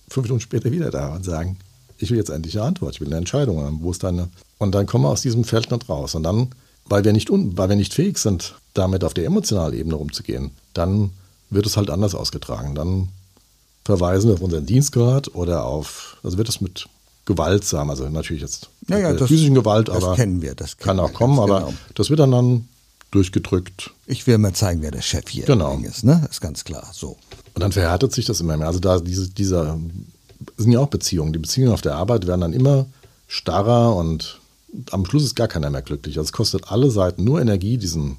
fünf 0.07 0.25
Stunden 0.25 0.41
später 0.41 0.71
wieder 0.71 0.91
da 0.91 1.15
und 1.15 1.23
sagen, 1.23 1.57
ich 1.97 2.09
will 2.09 2.17
jetzt 2.17 2.29
endlich 2.29 2.57
eine 2.57 2.67
Antwort, 2.67 2.95
ich 2.95 3.01
will 3.01 3.07
eine 3.07 3.17
Entscheidung 3.17 3.59
haben. 3.59 3.79
Wo 3.81 3.91
ist 3.91 4.03
deine? 4.03 4.29
Und 4.57 4.73
dann 4.73 4.85
kommen 4.85 5.05
wir 5.05 5.09
aus 5.09 5.21
diesem 5.21 5.43
Feld 5.43 5.71
nicht 5.71 5.89
raus. 5.89 6.15
Und 6.15 6.23
dann, 6.23 6.49
weil 6.85 7.05
wir 7.05 7.13
nicht, 7.13 7.29
weil 7.31 7.69
wir 7.69 7.75
nicht 7.75 7.93
fähig 7.93 8.17
sind, 8.17 8.55
damit 8.73 9.03
auf 9.03 9.13
der 9.13 9.25
emotionalen 9.25 9.73
Ebene 9.73 9.97
umzugehen, 9.97 10.51
dann 10.73 11.11
wird 11.49 11.65
es 11.65 11.77
halt 11.77 11.89
anders 11.89 12.15
ausgetragen. 12.15 12.75
Dann 12.75 13.09
verweisen 13.85 14.29
wir 14.29 14.35
auf 14.35 14.41
unseren 14.41 14.65
Dienstgrad 14.65 15.35
oder 15.35 15.65
auf, 15.65 16.17
also 16.23 16.37
wird 16.37 16.49
es 16.49 16.61
mit 16.61 16.87
gewaltsam, 17.25 17.89
also 17.89 18.07
natürlich 18.09 18.41
jetzt 18.41 18.69
ja, 18.87 18.97
ja, 18.97 19.13
das, 19.13 19.27
physischen 19.27 19.55
Gewalt, 19.55 19.87
das 19.87 20.03
aber 20.03 20.15
kennen 20.15 20.41
wir, 20.41 20.55
das 20.55 20.77
kann 20.77 20.99
auch 20.99 21.13
kommen, 21.13 21.39
aber 21.39 21.59
genau. 21.61 21.73
das 21.95 22.09
wird 22.09 22.19
dann, 22.19 22.31
dann 22.31 22.67
durchgedrückt. 23.11 23.91
Ich 24.07 24.27
will 24.27 24.37
mal 24.37 24.53
zeigen, 24.53 24.81
wer 24.81 24.91
der 24.91 25.01
Chef 25.01 25.29
hier 25.29 25.45
genau. 25.45 25.77
ist, 25.79 26.03
ne? 26.03 26.27
Ist 26.29 26.41
ganz 26.41 26.63
klar. 26.63 26.89
So. 26.91 27.17
Und 27.53 27.61
dann 27.61 27.71
verhärtet 27.71 28.11
sich 28.11 28.25
das 28.25 28.41
immer 28.41 28.57
mehr. 28.57 28.67
Also 28.67 28.79
da 28.79 28.99
diese, 28.99 29.29
dieser 29.29 29.79
sind 30.57 30.71
ja 30.71 30.79
auch 30.79 30.87
Beziehungen. 30.87 31.31
Die 31.31 31.39
Beziehungen 31.39 31.73
auf 31.73 31.81
der 31.81 31.95
Arbeit 31.95 32.27
werden 32.27 32.41
dann 32.41 32.53
immer 32.53 32.87
starrer 33.27 33.95
und 33.95 34.39
am 34.91 35.05
Schluss 35.05 35.23
ist 35.23 35.35
gar 35.35 35.47
keiner 35.47 35.69
mehr 35.69 35.83
glücklich. 35.83 36.17
Also 36.17 36.27
es 36.27 36.33
kostet 36.33 36.71
alle 36.71 36.89
Seiten 36.89 37.23
nur 37.23 37.39
Energie, 37.39 37.77
diesen 37.77 38.17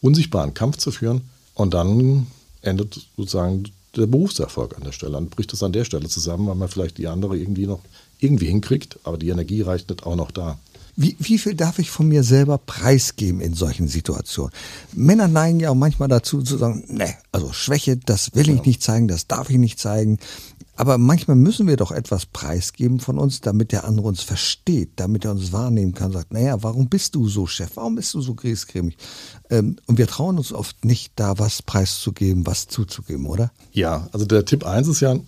unsichtbaren 0.00 0.54
Kampf 0.54 0.76
zu 0.76 0.92
führen. 0.92 1.22
Und 1.54 1.74
dann 1.74 2.28
endet 2.62 3.00
sozusagen 3.16 3.64
der 3.96 4.06
Berufserfolg 4.06 4.76
an 4.76 4.84
der 4.84 4.92
Stelle. 4.92 5.12
Dann 5.12 5.28
bricht 5.28 5.52
es 5.52 5.62
an 5.62 5.72
der 5.72 5.84
Stelle 5.84 6.08
zusammen, 6.08 6.46
weil 6.48 6.54
man 6.54 6.68
vielleicht 6.68 6.98
die 6.98 7.06
andere 7.06 7.36
irgendwie 7.36 7.66
noch 7.66 7.80
irgendwie 8.20 8.46
hinkriegt, 8.46 8.98
aber 9.04 9.18
die 9.18 9.28
Energie 9.28 9.62
reicht 9.62 9.90
nicht 9.90 10.04
auch 10.04 10.16
noch 10.16 10.30
da. 10.30 10.58
Wie, 11.00 11.14
wie 11.20 11.38
viel 11.38 11.54
darf 11.54 11.78
ich 11.78 11.90
von 11.90 12.08
mir 12.08 12.24
selber 12.24 12.58
preisgeben 12.58 13.40
in 13.40 13.54
solchen 13.54 13.86
Situationen? 13.86 14.52
Männer 14.94 15.28
neigen 15.28 15.60
ja 15.60 15.70
auch 15.70 15.76
manchmal 15.76 16.08
dazu 16.08 16.42
zu 16.42 16.58
sagen, 16.58 16.84
ne, 16.88 17.14
also 17.30 17.52
Schwäche, 17.52 17.96
das 17.96 18.34
will 18.34 18.48
ich 18.50 18.64
nicht 18.64 18.82
zeigen, 18.82 19.06
das 19.06 19.28
darf 19.28 19.48
ich 19.48 19.58
nicht 19.58 19.78
zeigen. 19.78 20.18
Aber 20.78 20.96
manchmal 20.96 21.36
müssen 21.36 21.66
wir 21.66 21.76
doch 21.76 21.90
etwas 21.90 22.24
preisgeben 22.24 23.00
von 23.00 23.18
uns, 23.18 23.40
damit 23.40 23.72
der 23.72 23.82
andere 23.82 24.06
uns 24.06 24.22
versteht, 24.22 24.90
damit 24.94 25.24
er 25.24 25.32
uns 25.32 25.50
wahrnehmen 25.50 25.92
kann, 25.92 26.12
sagt, 26.12 26.32
naja, 26.32 26.62
warum 26.62 26.88
bist 26.88 27.16
du 27.16 27.28
so, 27.28 27.48
Chef? 27.48 27.72
Warum 27.74 27.96
bist 27.96 28.14
du 28.14 28.20
so 28.20 28.34
griesgrämig? 28.34 28.96
Ähm, 29.50 29.78
und 29.86 29.98
wir 29.98 30.06
trauen 30.06 30.38
uns 30.38 30.52
oft 30.52 30.84
nicht, 30.84 31.14
da 31.16 31.36
was 31.40 31.62
preiszugeben, 31.62 32.46
was 32.46 32.68
zuzugeben, 32.68 33.26
oder? 33.26 33.50
Ja, 33.72 34.06
also 34.12 34.24
der 34.24 34.44
Tipp 34.44 34.64
1 34.64 34.86
ist 34.86 35.00
ja, 35.00 35.18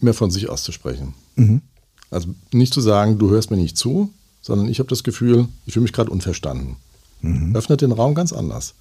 mehr 0.00 0.14
von 0.14 0.32
sich 0.32 0.48
auszusprechen. 0.48 1.14
Mhm. 1.36 1.62
Also 2.10 2.34
nicht 2.52 2.74
zu 2.74 2.80
sagen, 2.80 3.18
du 3.18 3.30
hörst 3.30 3.52
mir 3.52 3.56
nicht 3.56 3.76
zu, 3.76 4.12
sondern 4.42 4.68
ich 4.68 4.80
habe 4.80 4.88
das 4.88 5.04
Gefühl, 5.04 5.46
ich 5.64 5.74
fühle 5.74 5.84
mich 5.84 5.92
gerade 5.92 6.10
unverstanden. 6.10 6.74
Mhm. 7.20 7.54
Öffnet 7.54 7.82
den 7.82 7.92
Raum 7.92 8.16
ganz 8.16 8.32
anders. 8.32 8.74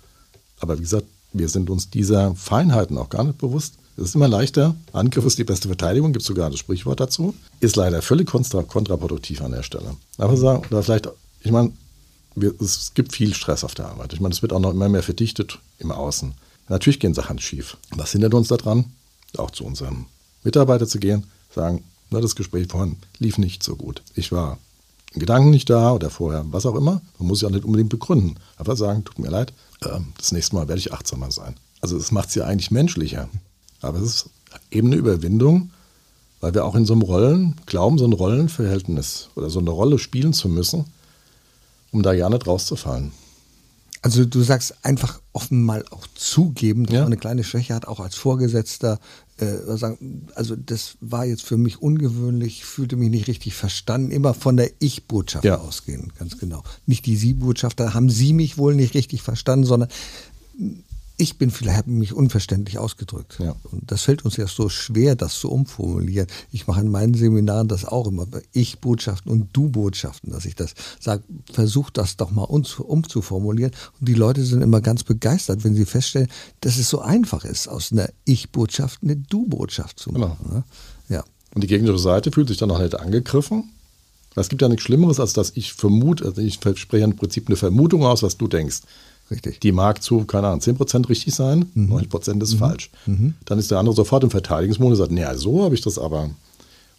Aber 0.60 0.80
wie 0.80 0.82
gesagt, 0.82 1.06
wir 1.32 1.48
sind 1.48 1.70
uns 1.70 1.92
dieser 1.92 2.34
Feinheiten 2.34 2.98
auch 2.98 3.10
gar 3.10 3.24
nicht 3.24 3.38
bewusst. 3.38 3.76
Es 3.98 4.10
ist 4.10 4.16
immer 4.16 4.28
leichter. 4.28 4.76
Angriff 4.94 5.26
ist 5.26 5.40
die 5.40 5.44
beste 5.44 5.68
Verteidigung, 5.68 6.14
gibt 6.14 6.22
es 6.22 6.28
sogar 6.28 6.52
das 6.52 6.60
Sprichwort 6.60 7.00
dazu. 7.00 7.34
Ist 7.60 7.76
leider 7.76 8.02
völlig 8.04 8.28
kontra 8.28 8.62
kontraproduktiv 8.62 9.42
an 9.42 9.52
der 9.52 9.64
Stelle. 9.64 9.96
Aber 10.20 10.38
sagen, 10.38 10.64
oder 10.70 10.84
vielleicht, 10.84 11.10
ich 11.42 11.52
meine, 11.52 11.72
es 12.62 12.94
gibt 12.94 13.14
viel 13.14 13.34
Stress 13.34 13.64
auf 13.64 13.74
der 13.74 13.88
Arbeit. 13.88 14.14
Ich 14.14 14.20
meine, 14.20 14.34
es 14.34 14.44
wird 14.44 14.54
auch 14.54 14.60
noch 14.60 14.72
immer 14.72 14.88
mehr 14.88 15.02
verdichtet 15.02 15.58
im 15.80 15.92
Außen. 15.92 16.34
Natürlich 16.70 17.00
gehen 17.00 17.16
Sachen 17.16 17.40
schief. 17.40 17.78
Was 17.96 18.12
hindert 18.12 18.36
uns 18.36 18.50
daran? 18.50 18.86
Auch 19.38 19.50
zu 19.52 19.66
unserem 19.66 20.06
Mitarbeiter 20.44 20.88
zu 20.88 21.00
gehen, 21.00 21.26
sagen, 21.54 21.84
na, 22.12 22.22
das 22.22 22.36
Gespräch 22.36 22.68
vorhin 22.70 22.98
lief 23.18 23.38
nicht 23.38 23.64
so 23.64 23.76
gut. 23.76 24.04
Ich 24.14 24.32
war 24.32 24.60
in 25.14 25.20
Gedanken 25.20 25.50
nicht 25.50 25.70
da 25.70 25.94
oder 25.94 26.10
vorher, 26.10 26.46
was 26.52 26.66
auch 26.66 26.76
immer. 26.76 27.02
Man 27.18 27.28
muss 27.28 27.42
ja 27.42 27.50
nicht 27.50 27.66
unbedingt 27.66 27.90
begründen. 27.90 28.36
Einfach 28.58 28.78
sagen, 28.78 29.04
tut 29.04 29.18
mir 29.20 29.30
leid, 29.30 29.54
ähm, 29.84 30.14
das 30.18 30.32
nächste 30.32 30.56
Mal 30.56 30.68
werde 30.68 30.80
ich 30.80 30.94
achtsamer 30.94 31.32
sein. 31.32 31.56
Also 31.82 31.98
das 31.98 32.12
macht 32.12 32.30
es 32.30 32.36
ja 32.36 32.46
eigentlich 32.46 32.72
menschlicher. 32.72 33.28
Aber 33.82 34.00
es 34.00 34.16
ist 34.16 34.30
eben 34.72 34.88
eine 34.88 34.96
Überwindung, 34.96 35.72
weil 36.42 36.54
wir 36.54 36.66
auch 36.66 36.76
in 36.76 36.86
so 36.86 36.94
einem 36.94 37.02
Rollen, 37.02 37.56
glauben, 37.66 37.98
so 37.98 38.06
ein 38.06 38.14
Rollenverhältnis 38.14 39.30
oder 39.36 39.50
so 39.50 39.60
eine 39.60 39.70
Rolle 39.70 40.00
spielen 40.00 40.34
zu 40.34 40.50
müssen, 40.50 40.86
um 41.92 42.04
da 42.04 42.14
ja 42.14 42.30
nicht 42.30 42.48
rauszufallen. 42.48 43.12
Also 44.04 44.26
du 44.26 44.42
sagst 44.42 44.86
einfach 44.86 45.20
offen 45.34 45.64
mal 45.64 45.84
auch 45.90 46.06
zugeben, 46.16 46.86
dass 46.86 46.94
ja. 46.94 47.00
man 47.02 47.08
eine 47.08 47.18
kleine 47.18 47.44
Schwäche 47.44 47.74
hat, 47.74 47.88
auch 47.88 48.00
als 48.00 48.16
Vorgesetzter. 48.16 49.00
Äh, 49.38 49.78
sagen, 49.78 50.28
also 50.34 50.56
das 50.56 50.96
war 51.00 51.26
jetzt 51.26 51.44
für 51.44 51.58
mich 51.58 51.82
ungewöhnlich, 51.82 52.64
fühlte 52.64 52.96
mich 52.96 53.10
nicht 53.10 53.28
richtig 53.28 53.54
verstanden. 53.54 54.12
Immer 54.12 54.34
von 54.34 54.56
der 54.56 54.72
Ich-Botschaft 54.80 55.46
ja. 55.46 55.58
ausgehen, 55.58 56.14
ganz 56.18 56.38
genau. 56.38 56.64
Nicht 56.86 57.06
die 57.06 57.16
Sie-Botschaft, 57.16 57.80
da 57.80 57.94
haben 57.94 58.10
Sie 58.10 58.34
mich 58.34 58.58
wohl 58.58 58.76
nicht 58.76 58.94
richtig 58.94 59.22
verstanden, 59.22 59.66
sondern 59.66 59.90
ich 61.20 61.40
bin 61.40 61.50
vielleicht 61.50 61.78
habe 61.78 61.92
mich 61.92 62.14
unverständlich 62.14 62.78
ausgedrückt. 62.78 63.38
Ja. 63.40 63.56
Und 63.64 63.92
das 63.92 64.04
fällt 64.04 64.24
uns 64.24 64.38
ja 64.38 64.46
so 64.48 64.70
schwer, 64.70 65.16
das 65.16 65.40
zu 65.40 65.52
umformulieren. 65.52 66.28
Ich 66.52 66.68
mache 66.68 66.82
in 66.82 66.90
meinen 66.90 67.16
Seminaren 67.16 67.68
das 67.68 67.86
auch 67.86 68.08
immer, 68.08 68.28
Ich-Botschaften 68.54 69.32
und 69.32 69.50
Du-Botschaften, 69.52 70.32
dass 70.32 70.46
ich 70.46 70.56
das 70.56 70.76
sage, 71.00 71.24
versuch 71.52 71.90
das 71.90 72.18
doch 72.18 72.30
mal 72.30 72.44
umzuformulieren. 72.44 73.72
Und 74.00 74.08
die 74.08 74.14
Leute 74.14 74.44
sind 74.44 74.62
immer 74.62 74.80
ganz 74.80 75.04
begeistert, 75.04 75.64
wenn 75.64 75.74
sie 75.74 75.86
feststellen, 75.86 76.30
dass 76.62 76.78
es 76.78 76.88
so 76.88 77.02
einfach 77.02 77.44
ist, 77.46 77.68
aus 77.68 77.92
einer 77.92 78.10
Ich-Botschaft 78.26 79.02
eine 79.02 79.16
Du-Botschaft 79.16 80.00
zu 80.00 80.12
machen. 80.12 80.38
Genau. 80.44 80.64
Ja. 81.10 81.24
Und 81.56 81.64
die 81.64 81.68
gegnerische 81.68 82.04
Seite 82.04 82.32
fühlt 82.32 82.48
sich 82.48 82.58
dann 82.58 82.70
auch 82.70 82.80
nicht 82.80 82.94
angegriffen. 82.94 83.72
Es 84.36 84.50
gibt 84.50 84.62
ja 84.62 84.70
nichts 84.70 84.84
Schlimmeres, 84.84 85.20
als 85.20 85.34
dass 85.34 85.54
ich 85.56 85.74
vermute, 85.74 86.26
also 86.26 86.42
ich 86.42 86.60
spreche 86.76 87.04
im 87.04 87.16
Prinzip 87.16 87.48
eine 87.48 87.56
Vermutung 87.56 88.06
aus, 88.06 88.22
was 88.22 88.38
du 88.38 88.48
denkst. 88.48 88.82
Richtig. 89.30 89.60
Die 89.60 89.72
mag 89.72 90.02
zu, 90.02 90.24
keine 90.26 90.48
Ahnung, 90.48 90.62
10% 90.62 91.10
richtig 91.10 91.36
sein, 91.36 91.70
mhm. 91.74 91.94
90% 91.94 92.42
ist 92.42 92.54
mhm. 92.54 92.58
falsch. 92.58 92.90
Mhm. 93.06 93.34
Dann 93.46 93.60
ist 93.60 93.72
der 93.72 93.80
andere 93.80 93.96
sofort 93.96 94.24
im 94.24 94.32
Verteidigungsmodus 94.32 95.00
und 95.00 95.06
sagt, 95.06 95.12
naja, 95.12 95.36
so 95.36 95.64
habe 95.64 95.76
ich 95.76 95.82
das 95.82 96.00
aber. 96.00 96.30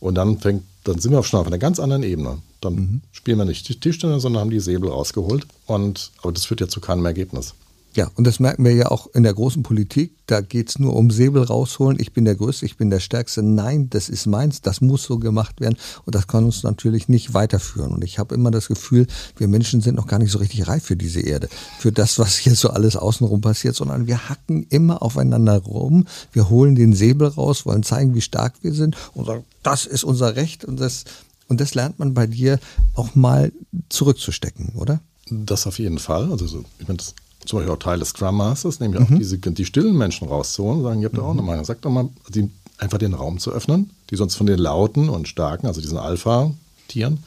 Und 0.01 0.15
dann 0.15 0.39
fängt, 0.39 0.63
dann 0.85 0.99
sind 0.99 1.13
wir 1.13 1.19
auf 1.19 1.35
einer 1.35 1.59
ganz 1.59 1.81
anderen 1.81 2.03
Ebene. 2.03 2.39
Dann 2.61 2.75
mhm. 2.75 3.01
spielen 3.13 3.39
wir 3.39 3.45
nicht 3.45 3.81
Tischtennis, 3.81 4.23
sondern 4.23 4.41
haben 4.41 4.51
die 4.51 4.61
Säbel 4.61 4.91
rausgeholt. 4.91 5.47
Und, 5.67 6.13
aber 6.23 6.33
das 6.33 6.45
führt 6.45 6.61
ja 6.61 6.69
zu 6.69 6.81
keinem 6.81 7.05
Ergebnis. 7.07 7.55
Ja, 7.99 8.09
und 8.15 8.29
das 8.29 8.39
merken 8.39 8.65
wir 8.65 8.73
ja 8.73 8.93
auch 8.93 9.09
in 9.13 9.25
der 9.25 9.35
großen 9.35 9.65
Politik. 9.65 10.13
Da 10.27 10.41
geht 10.41 10.69
es 10.69 10.79
nur 10.79 10.95
um 10.95 11.11
Säbel 11.11 11.43
rausholen. 11.43 11.99
Ich 11.99 12.13
bin 12.13 12.25
der 12.25 12.37
Größte, 12.37 12.65
ich 12.65 12.77
bin 12.77 12.91
der 12.91 13.01
Stärkste. 13.01 13.43
Nein, 13.43 13.91
das 13.91 14.09
ist 14.09 14.27
meins, 14.27 14.61
das 14.61 14.81
muss 14.81 15.03
so 15.03 15.19
gemacht 15.19 15.61
werden. 15.61 15.77
Und 16.05 16.15
das 16.15 16.29
kann 16.29 16.45
uns 16.45 16.63
natürlich 16.63 17.09
nicht 17.09 17.35
weiterführen. 17.35 17.91
Und 17.91 18.05
ich 18.05 18.21
habe 18.21 18.37
immer 18.37 18.53
das 18.53 18.69
Gefühl, 18.69 19.09
wir 19.37 19.49
Menschen 19.49 19.81
sind 19.81 19.97
noch 19.97 20.07
gar 20.07 20.21
nicht 20.21 20.31
so 20.31 20.39
richtig 20.39 20.69
reif 20.69 20.85
für 20.85 20.95
diese 20.95 21.19
Erde, 21.19 21.49
für 21.81 21.91
das, 21.91 22.21
was 22.21 22.37
hier 22.37 22.55
so 22.55 22.71
alles 22.71 22.95
außenrum 22.95 23.41
passiert, 23.41 23.75
sondern 23.75 24.07
wir 24.07 24.29
hacken 24.29 24.65
immer 24.71 25.03
aufeinander 25.03 25.59
rum. 25.59 26.07
Wir 26.31 26.49
holen 26.49 26.77
den 26.77 26.93
Säbel 26.93 27.27
raus, 27.27 27.67
wollen 27.67 27.83
zeigen, 27.83 28.15
wie 28.15 28.21
stark 28.21 28.55
wir 28.63 28.75
sind 28.75 28.97
und 29.15 29.27
sagen, 29.27 29.45
das 29.65 29.87
ist 29.87 30.05
unser 30.05 30.37
Recht. 30.37 30.65
Und 30.65 30.79
das, 30.79 31.03
und 31.49 31.61
das 31.61 31.75
lernt 31.75 31.99
man 31.99 32.15
bei 32.15 32.29
dir 32.29 32.61
auch 32.95 33.17
mal 33.17 33.51
zurückzustecken, 33.89 34.75
oder? 34.77 35.01
Das 35.31 35.67
auf 35.67 35.81
jeden 35.81 35.99
Fall. 35.99 36.31
Also 36.31 36.45
ich 36.45 36.87
meine, 36.87 36.99
das 36.99 37.17
zum 37.49 37.59
Beispiel 37.59 37.75
auch 37.75 37.79
Teil 37.79 37.99
des 37.99 38.11
Scrum 38.11 38.37
Masters, 38.37 38.81
nämlich 38.81 39.01
mhm. 39.01 39.15
auch 39.15 39.19
diese, 39.19 39.39
die 39.39 39.65
stillen 39.65 39.97
Menschen 39.97 40.29
rauszuholen 40.29 40.79
und 40.79 40.85
sagen, 40.85 41.01
ihr 41.01 41.07
habt 41.07 41.19
da 41.19 41.23
auch 41.23 41.31
eine 41.31 41.43
mhm. 41.43 41.49
Meinung. 41.49 41.65
Sagt 41.65 41.85
doch 41.85 41.91
mal, 41.91 42.09
die 42.29 42.51
einfach 42.79 42.99
den 42.99 43.15
Raum 43.15 43.39
zu 43.39 43.51
öffnen, 43.51 43.91
die 44.11 44.17
sonst 44.17 44.37
von 44.37 44.47
den 44.47 44.59
Lauten 44.59 45.09
und 45.09 45.29
Starken, 45.29 45.67
also 45.67 45.81
diesen 45.81 45.99
Alpha-Tieren, 45.99 47.19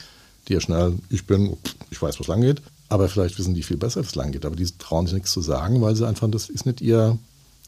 die 0.47 0.53
ja 0.53 0.62
schnell, 0.62 0.93
ich 1.10 1.25
bin, 1.25 1.57
ich 1.89 2.01
weiß, 2.01 2.19
wo 2.19 2.21
es 2.21 2.27
lang 2.27 2.41
geht, 2.41 2.62
aber 2.89 3.10
vielleicht 3.10 3.38
wissen 3.38 3.53
die 3.53 3.63
viel 3.63 3.77
besser, 3.77 4.01
wo 4.01 4.05
es 4.05 4.15
lang 4.15 4.31
geht, 4.31 4.45
aber 4.45 4.55
die 4.55 4.65
trauen 4.77 5.07
sich 5.07 5.15
nichts 5.15 5.31
zu 5.31 5.41
sagen, 5.41 5.81
weil 5.81 5.95
sie 5.95 6.07
einfach, 6.07 6.29
das 6.29 6.49
ist 6.49 6.65
nicht 6.65 6.81
ihr, 6.81 7.17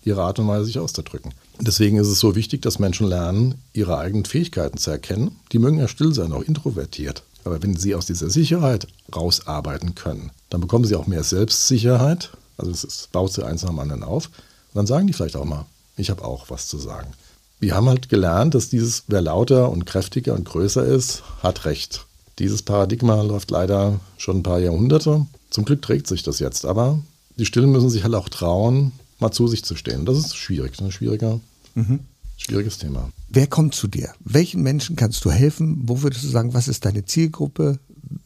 ihre 0.04 0.22
Art 0.22 0.40
und 0.40 0.48
Weise, 0.48 0.66
sich 0.66 0.80
auszudrücken. 0.80 1.34
Deswegen 1.60 1.98
ist 1.98 2.08
es 2.08 2.20
so 2.20 2.36
wichtig, 2.36 2.62
dass 2.62 2.80
Menschen 2.80 3.08
lernen, 3.08 3.56
ihre 3.74 3.98
eigenen 3.98 4.26
Fähigkeiten 4.26 4.78
zu 4.78 4.92
erkennen. 4.92 5.36
Die 5.52 5.60
mögen 5.60 5.80
ja 5.80 5.88
still 5.88 6.14
sein, 6.14 6.34
auch 6.34 6.42
introvertiert. 6.42 7.24
Aber 7.46 7.62
wenn 7.62 7.76
sie 7.76 7.96
aus 7.96 8.06
dieser 8.06 8.30
Sicherheit 8.30 8.88
rausarbeiten 9.14 9.96
können, 9.96 10.32
dann 10.50 10.62
bekommen 10.62 10.86
sie 10.86 10.96
auch 10.96 11.08
mehr 11.08 11.24
Selbstsicherheit. 11.24 12.32
Also 12.58 12.72
es 12.72 13.10
baut 13.12 13.34
sie 13.34 13.46
eins 13.46 13.64
nach 13.64 13.70
dem 13.70 13.80
anderen 13.80 14.04
auf. 14.04 14.28
Und 14.28 14.76
dann 14.76 14.88
sagen 14.88 15.08
die 15.08 15.14
vielleicht 15.14 15.36
auch 15.36 15.46
mal, 15.46 15.66
ich 15.98 16.10
habe 16.10 16.24
auch 16.24 16.50
was 16.50 16.68
zu 16.68 16.78
sagen. 16.78 17.12
Wir 17.60 17.76
haben 17.76 17.88
halt 17.88 18.10
gelernt, 18.10 18.56
dass 18.56 18.70
dieses, 18.70 19.04
wer 19.08 19.22
lauter 19.22 19.70
und 19.72 19.86
kräftiger 19.86 20.34
und 20.34 20.46
größer 20.46 20.84
ist, 20.84 21.24
hat 21.42 21.66
Recht. 21.66 22.06
Dieses 22.40 22.62
Paradigma 22.62 23.22
läuft 23.22 23.52
leider 23.52 24.00
schon 24.18 24.38
ein 24.38 24.44
paar 24.44 24.60
Jahrhunderte. 24.60 25.26
Zum 25.50 25.66
Glück 25.66 25.82
trägt 25.82 26.08
sich 26.08 26.24
das 26.24 26.40
jetzt, 26.40 26.66
aber 26.66 27.00
die 27.38 27.46
Stillen 27.46 27.72
müssen 27.72 27.90
sich 27.90 28.04
halt 28.04 28.16
auch 28.16 28.30
trauen, 28.30 28.92
mal 29.20 29.32
zu 29.32 29.48
sich 29.48 29.64
zu 29.64 29.76
stehen. 29.76 30.06
Das 30.06 30.18
ist 30.18 30.36
schwierig, 30.36 30.80
ein 30.82 30.92
schwieriger, 30.92 31.40
mhm. 31.76 32.00
schwieriges 32.38 32.80
Thema. 32.80 33.10
Wer 33.30 33.48
kommt 33.48 33.76
zu 33.76 33.88
dir? 33.88 34.14
Welchen 34.20 34.62
Menschen 34.62 34.96
kannst 34.96 35.24
du 35.26 35.32
helfen? 35.32 35.84
Wo 35.86 36.02
würdest 36.02 36.24
du 36.24 36.28
sagen, 36.28 36.54
was 36.54 36.68
ist 36.68 36.86
deine 36.86 37.06
Zielgruppe? 37.06 37.80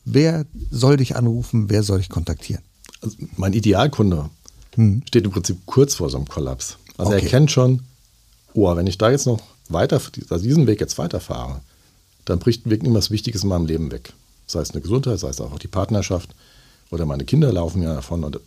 Wer 0.06 0.46
soll 0.72 0.98
dich 0.98 1.16
anrufen? 1.16 1.70
Wer 1.70 1.84
soll 1.84 2.00
dich 2.00 2.10
kontaktieren? 2.10 2.64
Also 3.02 3.18
mein 3.36 3.54
Idealkunde 3.54 4.30
hm. 4.76 5.04
steht 5.08 5.26
im 5.26 5.32
Prinzip 5.32 5.58
kurz 5.66 5.96
vor 5.96 6.10
so 6.10 6.18
einem 6.18 6.28
Kollaps. 6.28 6.78
Also 6.98 7.14
okay. 7.14 7.24
er 7.24 7.30
kennt 7.30 7.52
schon, 7.52 7.84
oh, 8.54 8.76
wenn 8.76 8.88
ich 8.88 8.98
da 8.98 9.12
jetzt 9.12 9.28
noch 9.28 9.42
weiter, 9.70 10.02
also 10.30 10.44
diesen 10.44 10.68
Weg 10.68 10.80
jetzt 10.80 10.98
weiterfahre, 10.98 11.62
dann 12.26 12.40
bricht 12.40 12.66
wirklich 12.66 12.84
irgendwas 12.84 13.12
Wichtiges 13.12 13.44
in 13.44 13.50
meinem 13.50 13.66
Leben 13.66 13.92
weg. 13.92 14.14
Sei 14.48 14.60
es 14.60 14.72
eine 14.72 14.82
Gesundheit, 14.82 15.20
sei 15.20 15.30
es 15.30 15.42
auch 15.42 15.60
die 15.60 15.68
Partnerschaft 15.68 16.34
oder 16.90 17.06
meine 17.06 17.26
Kinder 17.26 17.52
laufen 17.52 17.82
ja 17.82 17.96
davon. 17.96 18.24
Und, 18.24 18.40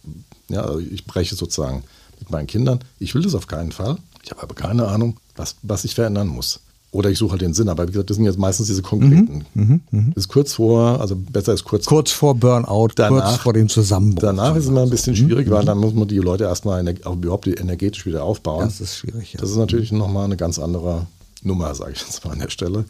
ja, 0.48 0.62
also 0.62 0.78
ich 0.78 1.04
breche 1.04 1.34
sozusagen 1.34 1.84
mit 2.18 2.30
meinen 2.30 2.46
Kindern. 2.46 2.80
Ich 2.98 3.14
will 3.14 3.22
das 3.22 3.34
auf 3.34 3.46
keinen 3.46 3.72
Fall. 3.72 3.98
Ich 4.22 4.30
habe 4.30 4.42
aber 4.42 4.54
keine 4.54 4.86
Ahnung, 4.88 5.16
was, 5.36 5.56
was 5.62 5.84
ich 5.84 5.94
verändern 5.94 6.28
muss. 6.28 6.60
Oder 6.92 7.08
ich 7.10 7.18
suche 7.18 7.32
halt 7.32 7.42
den 7.42 7.54
Sinn. 7.54 7.68
Aber 7.68 7.86
wie 7.86 7.92
gesagt, 7.92 8.10
das 8.10 8.16
sind 8.16 8.26
jetzt 8.26 8.38
meistens 8.38 8.66
diese 8.66 8.82
konkreten. 8.82 9.44
Mhm, 9.54 9.80
mh, 9.90 10.00
mh. 10.00 10.12
Ist 10.16 10.28
kurz 10.28 10.54
vor, 10.54 11.00
also 11.00 11.14
besser 11.14 11.54
ist 11.54 11.62
kurz 11.62 11.86
Kurz 11.86 12.10
vor 12.10 12.34
Burnout, 12.34 12.88
danach, 12.96 13.30
kurz 13.30 13.36
vor 13.42 13.52
dem 13.52 13.68
Zusammenbruch. 13.68 14.22
Danach 14.22 14.56
ist 14.56 14.64
es 14.64 14.70
immer 14.70 14.82
ein 14.82 14.90
bisschen 14.90 15.14
schwierig, 15.14 15.46
mhm. 15.46 15.52
weil 15.52 15.64
dann 15.64 15.78
muss 15.78 15.94
man 15.94 16.08
die 16.08 16.18
Leute 16.18 16.44
erstmal 16.44 16.86
überhaupt 16.88 17.46
energetisch 17.46 18.06
wieder 18.06 18.24
aufbauen. 18.24 18.64
Das 18.64 18.80
ist 18.80 18.96
schwierig. 18.96 19.34
Ja. 19.34 19.40
Das 19.40 19.50
ist 19.50 19.56
natürlich 19.56 19.92
nochmal 19.92 20.24
eine 20.24 20.36
ganz 20.36 20.58
andere 20.58 21.06
Nummer, 21.42 21.74
sage 21.76 21.92
ich 21.92 22.00
jetzt 22.00 22.24
mal 22.24 22.32
an 22.32 22.40
der 22.40 22.50
Stelle. 22.50 22.84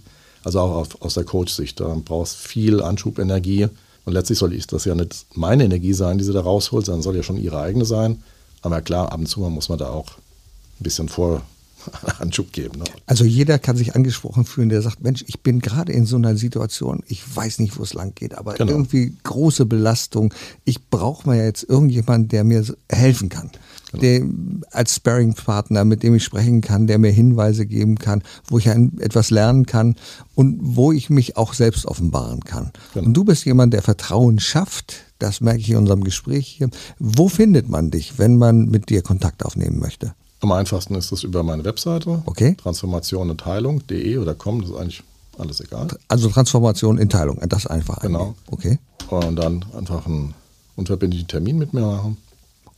Also 0.45 0.61
auch 0.61 0.77
auf, 0.77 1.03
aus 1.03 1.15
der 1.15 1.25
Coach-Sicht. 1.25 1.79
Da 1.81 1.95
brauchst 2.03 2.37
viel 2.37 2.83
Anschubenergie. 2.83 3.69
Und 4.07 4.15
letztlich 4.15 4.39
soll 4.39 4.55
ich 4.55 4.67
das 4.67 4.87
ja 4.87 4.95
nicht 4.95 5.27
meine 5.35 5.65
Energie 5.65 5.93
sein, 5.93 6.17
die 6.17 6.25
sie 6.25 6.33
da 6.33 6.41
rausholt, 6.41 6.87
sondern 6.87 7.03
soll 7.03 7.17
ja 7.17 7.23
schon 7.23 7.37
ihre 7.37 7.61
eigene 7.61 7.85
sein. 7.85 8.23
Aber 8.63 8.81
klar, 8.81 9.13
ab 9.13 9.21
und 9.21 9.27
zu 9.27 9.41
muss 9.41 9.69
man 9.69 9.79
da 9.79 9.91
auch 9.91 10.07
ein 10.09 10.85
bisschen 10.85 11.11
vor 11.11 11.43
Anschub 12.19 12.53
geben. 12.53 12.79
Ne? 12.79 12.85
Also 13.07 13.25
jeder 13.25 13.59
kann 13.59 13.77
sich 13.77 13.95
angesprochen 13.95 14.45
fühlen, 14.45 14.69
der 14.69 14.83
sagt, 14.83 15.03
Mensch, 15.03 15.25
ich 15.27 15.41
bin 15.41 15.61
gerade 15.61 15.93
in 15.93 16.07
so 16.07 16.17
einer 16.17 16.37
Situation, 16.37 17.03
ich 17.07 17.23
weiß 17.35 17.59
nicht, 17.61 17.79
wo 17.79 17.83
es 17.83 17.95
lang 17.95 18.15
geht, 18.15 18.37
aber 18.37 18.55
genau. 18.55 18.73
irgendwie 18.73 19.15
große 19.23 19.67
Belastung. 19.67 20.33
Ich 20.65 20.89
brauche 20.89 21.27
mal 21.27 21.37
jetzt 21.37 21.65
irgendjemanden, 21.65 22.29
der 22.29 22.45
mir 22.45 22.65
helfen 22.91 23.29
kann. 23.29 23.51
Genau. 23.93 24.03
Der, 24.03 24.23
als 24.71 24.97
Sparring-Partner, 24.97 25.85
mit 25.85 26.03
dem 26.03 26.15
ich 26.15 26.25
sprechen 26.25 26.61
kann, 26.61 26.87
der 26.87 26.99
mir 26.99 27.11
Hinweise 27.11 27.67
geben 27.67 27.99
kann, 27.99 28.23
wo 28.47 28.59
ich 28.59 28.69
ein, 28.69 28.99
etwas 29.01 29.31
lernen 29.31 29.67
kann 29.67 29.97
und 30.35 30.59
wo 30.63 30.93
ich 30.93 31.11
mich 31.11 31.37
auch 31.37 31.55
selbst 31.55 31.87
offenbaren 31.87 32.41
kann. 32.41 32.71
Genau. 32.95 33.07
Und 33.07 33.15
du 33.15 33.25
bist 33.25 33.45
jemand, 33.45 33.75
der 33.75 33.83
Vertrauen 33.83 34.39
schafft, 34.39 35.05
das 35.19 35.41
merke 35.41 35.61
ich 35.61 35.71
in 35.71 35.77
unserem 35.77 36.05
Gespräch 36.05 36.47
hier. 36.47 36.71
Wo 36.99 37.29
findet 37.29 37.69
man 37.69 37.91
dich, 37.91 38.19
wenn 38.19 38.37
man 38.37 38.67
mit 38.67 38.89
dir 38.89 39.03
Kontakt 39.03 39.45
aufnehmen 39.45 39.79
möchte? 39.79 40.15
Am 40.41 40.53
einfachsten 40.53 40.95
ist 40.95 41.13
es 41.13 41.23
über 41.23 41.43
meine 41.43 41.65
Webseite. 41.65 42.23
Okay. 42.25 42.57
Transformation 42.57 43.31
und 43.31 43.45
Heilung.de 43.45 44.19
oder 44.19 44.35
com, 44.35 44.63
das 44.63 44.71
ist 44.71 44.77
eigentlich 44.77 45.03
alles 45.39 45.61
egal. 45.61 45.89
Also 46.09 46.29
Transformation 46.29 46.99
in 46.99 47.09
Teilung, 47.09 47.41
das 47.49 47.67
einfach. 47.67 48.01
Genau. 48.01 48.35
Okay. 48.47 48.79
Und 49.11 49.37
dann 49.37 49.65
einfach 49.77 50.07
einen 50.07 50.35
unverbindlichen 50.77 51.29
Termin 51.29 51.59
mit 51.59 51.75
mir 51.75 51.83
machen. 51.83 52.17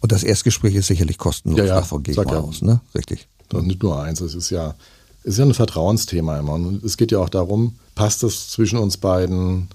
Und 0.00 0.10
das 0.10 0.24
Erstgespräch 0.24 0.74
ist 0.74 0.88
sicherlich 0.88 1.18
kostenlos 1.18 1.58
ja, 1.58 1.64
ja, 1.66 1.74
davon 1.76 2.02
geht 2.02 2.16
ja. 2.16 2.24
aus, 2.24 2.62
ne? 2.62 2.80
Richtig. 2.94 3.28
Das 3.48 3.62
nicht 3.62 3.82
nur 3.82 4.02
eins, 4.02 4.20
es 4.20 4.34
ist 4.34 4.50
ja, 4.50 4.74
es 5.22 5.34
ist 5.34 5.38
ja 5.38 5.44
ein 5.44 5.54
Vertrauensthema 5.54 6.38
immer. 6.38 6.54
Und 6.54 6.82
es 6.82 6.96
geht 6.96 7.12
ja 7.12 7.18
auch 7.18 7.28
darum, 7.28 7.76
passt 7.94 8.22
das 8.22 8.48
zwischen 8.50 8.78
uns 8.78 8.96
beiden? 8.96 9.68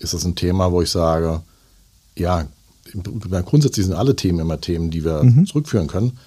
Ist 0.00 0.14
das 0.14 0.24
ein 0.24 0.34
Thema, 0.34 0.72
wo 0.72 0.82
ich 0.82 0.90
sage, 0.90 1.42
ja, 2.16 2.46
grundsätzlich 3.44 3.86
sind 3.86 3.94
alle 3.94 4.16
Themen 4.16 4.40
immer 4.40 4.60
Themen, 4.60 4.90
die 4.90 5.04
wir 5.04 5.22
mhm. 5.22 5.46
zurückführen 5.46 5.86
können. 5.86 6.18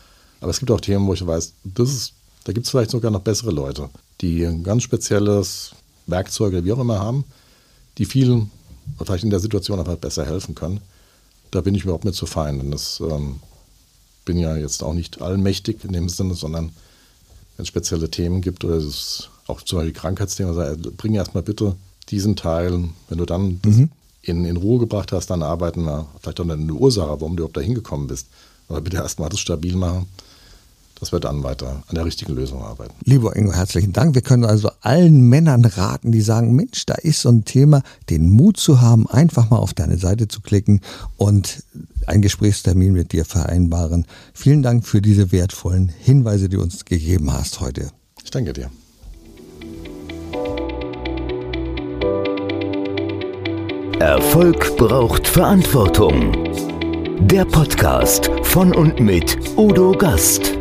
Aber 0.42 0.52
es 0.52 0.60
gibt 0.60 0.72
auch 0.72 0.82
Themen, 0.82 1.08
wo 1.08 1.14
ich 1.14 1.26
weiß, 1.26 1.54
das 1.64 1.90
ist, 1.90 2.14
da 2.44 2.52
gibt 2.52 2.66
es 2.66 2.72
vielleicht 2.72 2.92
sogar 2.92 3.12
noch 3.12 3.22
bessere 3.22 3.52
Leute, 3.52 3.90
die 4.20 4.44
ein 4.46 4.64
ganz 4.64 4.84
spezielles 4.84 5.72
Werkzeug 6.08 6.54
oder 6.54 6.66
wie 6.66 6.74
auch 6.74 6.80
immer 6.80 7.00
haben, 7.00 7.24
die 7.98 8.06
vielen 8.06 8.52
vielleicht 9.04 9.24
in 9.24 9.30
der 9.30 9.40
Situation 9.40 9.80
einfach 9.80 9.96
besser 9.96 10.26
helfen 10.26 10.56
können. 10.56 10.82
Da 11.52 11.62
bin 11.62 11.76
ich 11.76 11.84
überhaupt 11.84 12.06
nicht 12.06 12.18
zu 12.18 12.26
fein. 12.26 12.58
Denn 12.58 12.72
das 12.72 13.00
ähm, 13.00 13.40
bin 14.26 14.38
ja 14.38 14.58
jetzt 14.58 14.84
auch 14.84 14.94
nicht 14.94 15.22
allmächtig 15.22 15.84
in 15.86 15.94
dem 15.94 16.10
Sinne, 16.10 16.34
sondern 16.34 16.72
wenn 17.56 17.64
es 17.64 17.68
spezielle 17.68 18.10
Themen 18.10 18.42
gibt 18.42 18.66
oder 18.66 18.76
es 18.76 19.30
auch 19.48 19.62
zum 19.62 19.80
Beispiel 19.80 19.94
Krankheitsthemen, 19.94 20.58
also 20.58 20.92
bring 20.98 21.14
erstmal 21.14 21.44
bitte 21.44 21.76
diesen 22.10 22.36
Teil, 22.36 22.90
wenn 23.10 23.18
du 23.18 23.26
dann 23.26 23.60
mhm 23.64 23.90
in, 24.22 24.46
in 24.46 24.58
Ruhe 24.58 24.80
gebracht 24.80 25.12
hast, 25.12 25.30
dann 25.30 25.44
arbeiten 25.44 25.84
wir 25.84 26.08
vielleicht 26.22 26.40
auch 26.40 26.48
eine 26.48 26.74
Ursache, 26.74 27.10
warum 27.10 27.36
du 27.36 27.44
überhaupt 27.44 27.58
da 27.58 27.62
hingekommen 27.62 28.08
bist. 28.08 28.28
Aber 28.68 28.82
bitte 28.82 28.98
erstmal 28.98 29.30
das 29.30 29.40
stabil 29.40 29.76
machen, 29.76 30.08
dass 31.02 31.12
wir 31.12 31.20
dann 31.20 31.44
weiter 31.44 31.84
an 31.88 31.96
der 31.96 32.06
richtigen 32.06 32.34
Lösung 32.34 32.62
arbeiten. 32.62 32.94
Lieber 33.04 33.36
Ingo, 33.36 33.52
herzlichen 33.52 33.92
Dank. 33.92 34.14
Wir 34.14 34.22
können 34.22 34.46
also 34.46 34.70
allen 34.82 35.22
Männern 35.22 35.66
raten, 35.66 36.12
die 36.12 36.22
sagen, 36.22 36.56
Mensch, 36.56 36.86
da 36.86 36.94
ist 36.94 37.22
so 37.22 37.30
ein 37.30 37.44
Thema, 37.44 37.82
den 38.12 38.30
Mut 38.30 38.58
zu 38.58 38.82
haben, 38.82 39.08
einfach 39.08 39.50
mal 39.50 39.58
auf 39.58 39.74
deine 39.74 39.98
Seite 39.98 40.28
zu 40.28 40.42
klicken 40.42 40.80
und 41.18 41.64
einen 42.06 42.22
Gesprächstermin 42.22 42.94
mit 42.94 43.14
dir 43.14 43.26
vereinbaren. 43.26 44.06
Vielen 44.34 44.62
Dank 44.62 44.86
für 44.86 45.02
diese 45.02 45.32
wertvollen 45.32 45.90
Hinweise, 45.90 46.50
die 46.50 46.58
du 46.58 46.62
uns 46.62 46.86
gegeben 46.86 47.34
hast 47.34 47.60
heute. 47.60 47.90
Ich 48.24 48.30
danke 48.30 48.54
dir. 48.54 48.70
Erfolg 54.00 54.78
braucht 54.78 55.28
Verantwortung. 55.28 56.32
Der 57.28 57.46
Podcast 57.46 58.30
von 58.44 58.74
und 58.74 59.00
mit 59.00 59.38
Udo 59.58 59.92
Gast. 59.94 60.61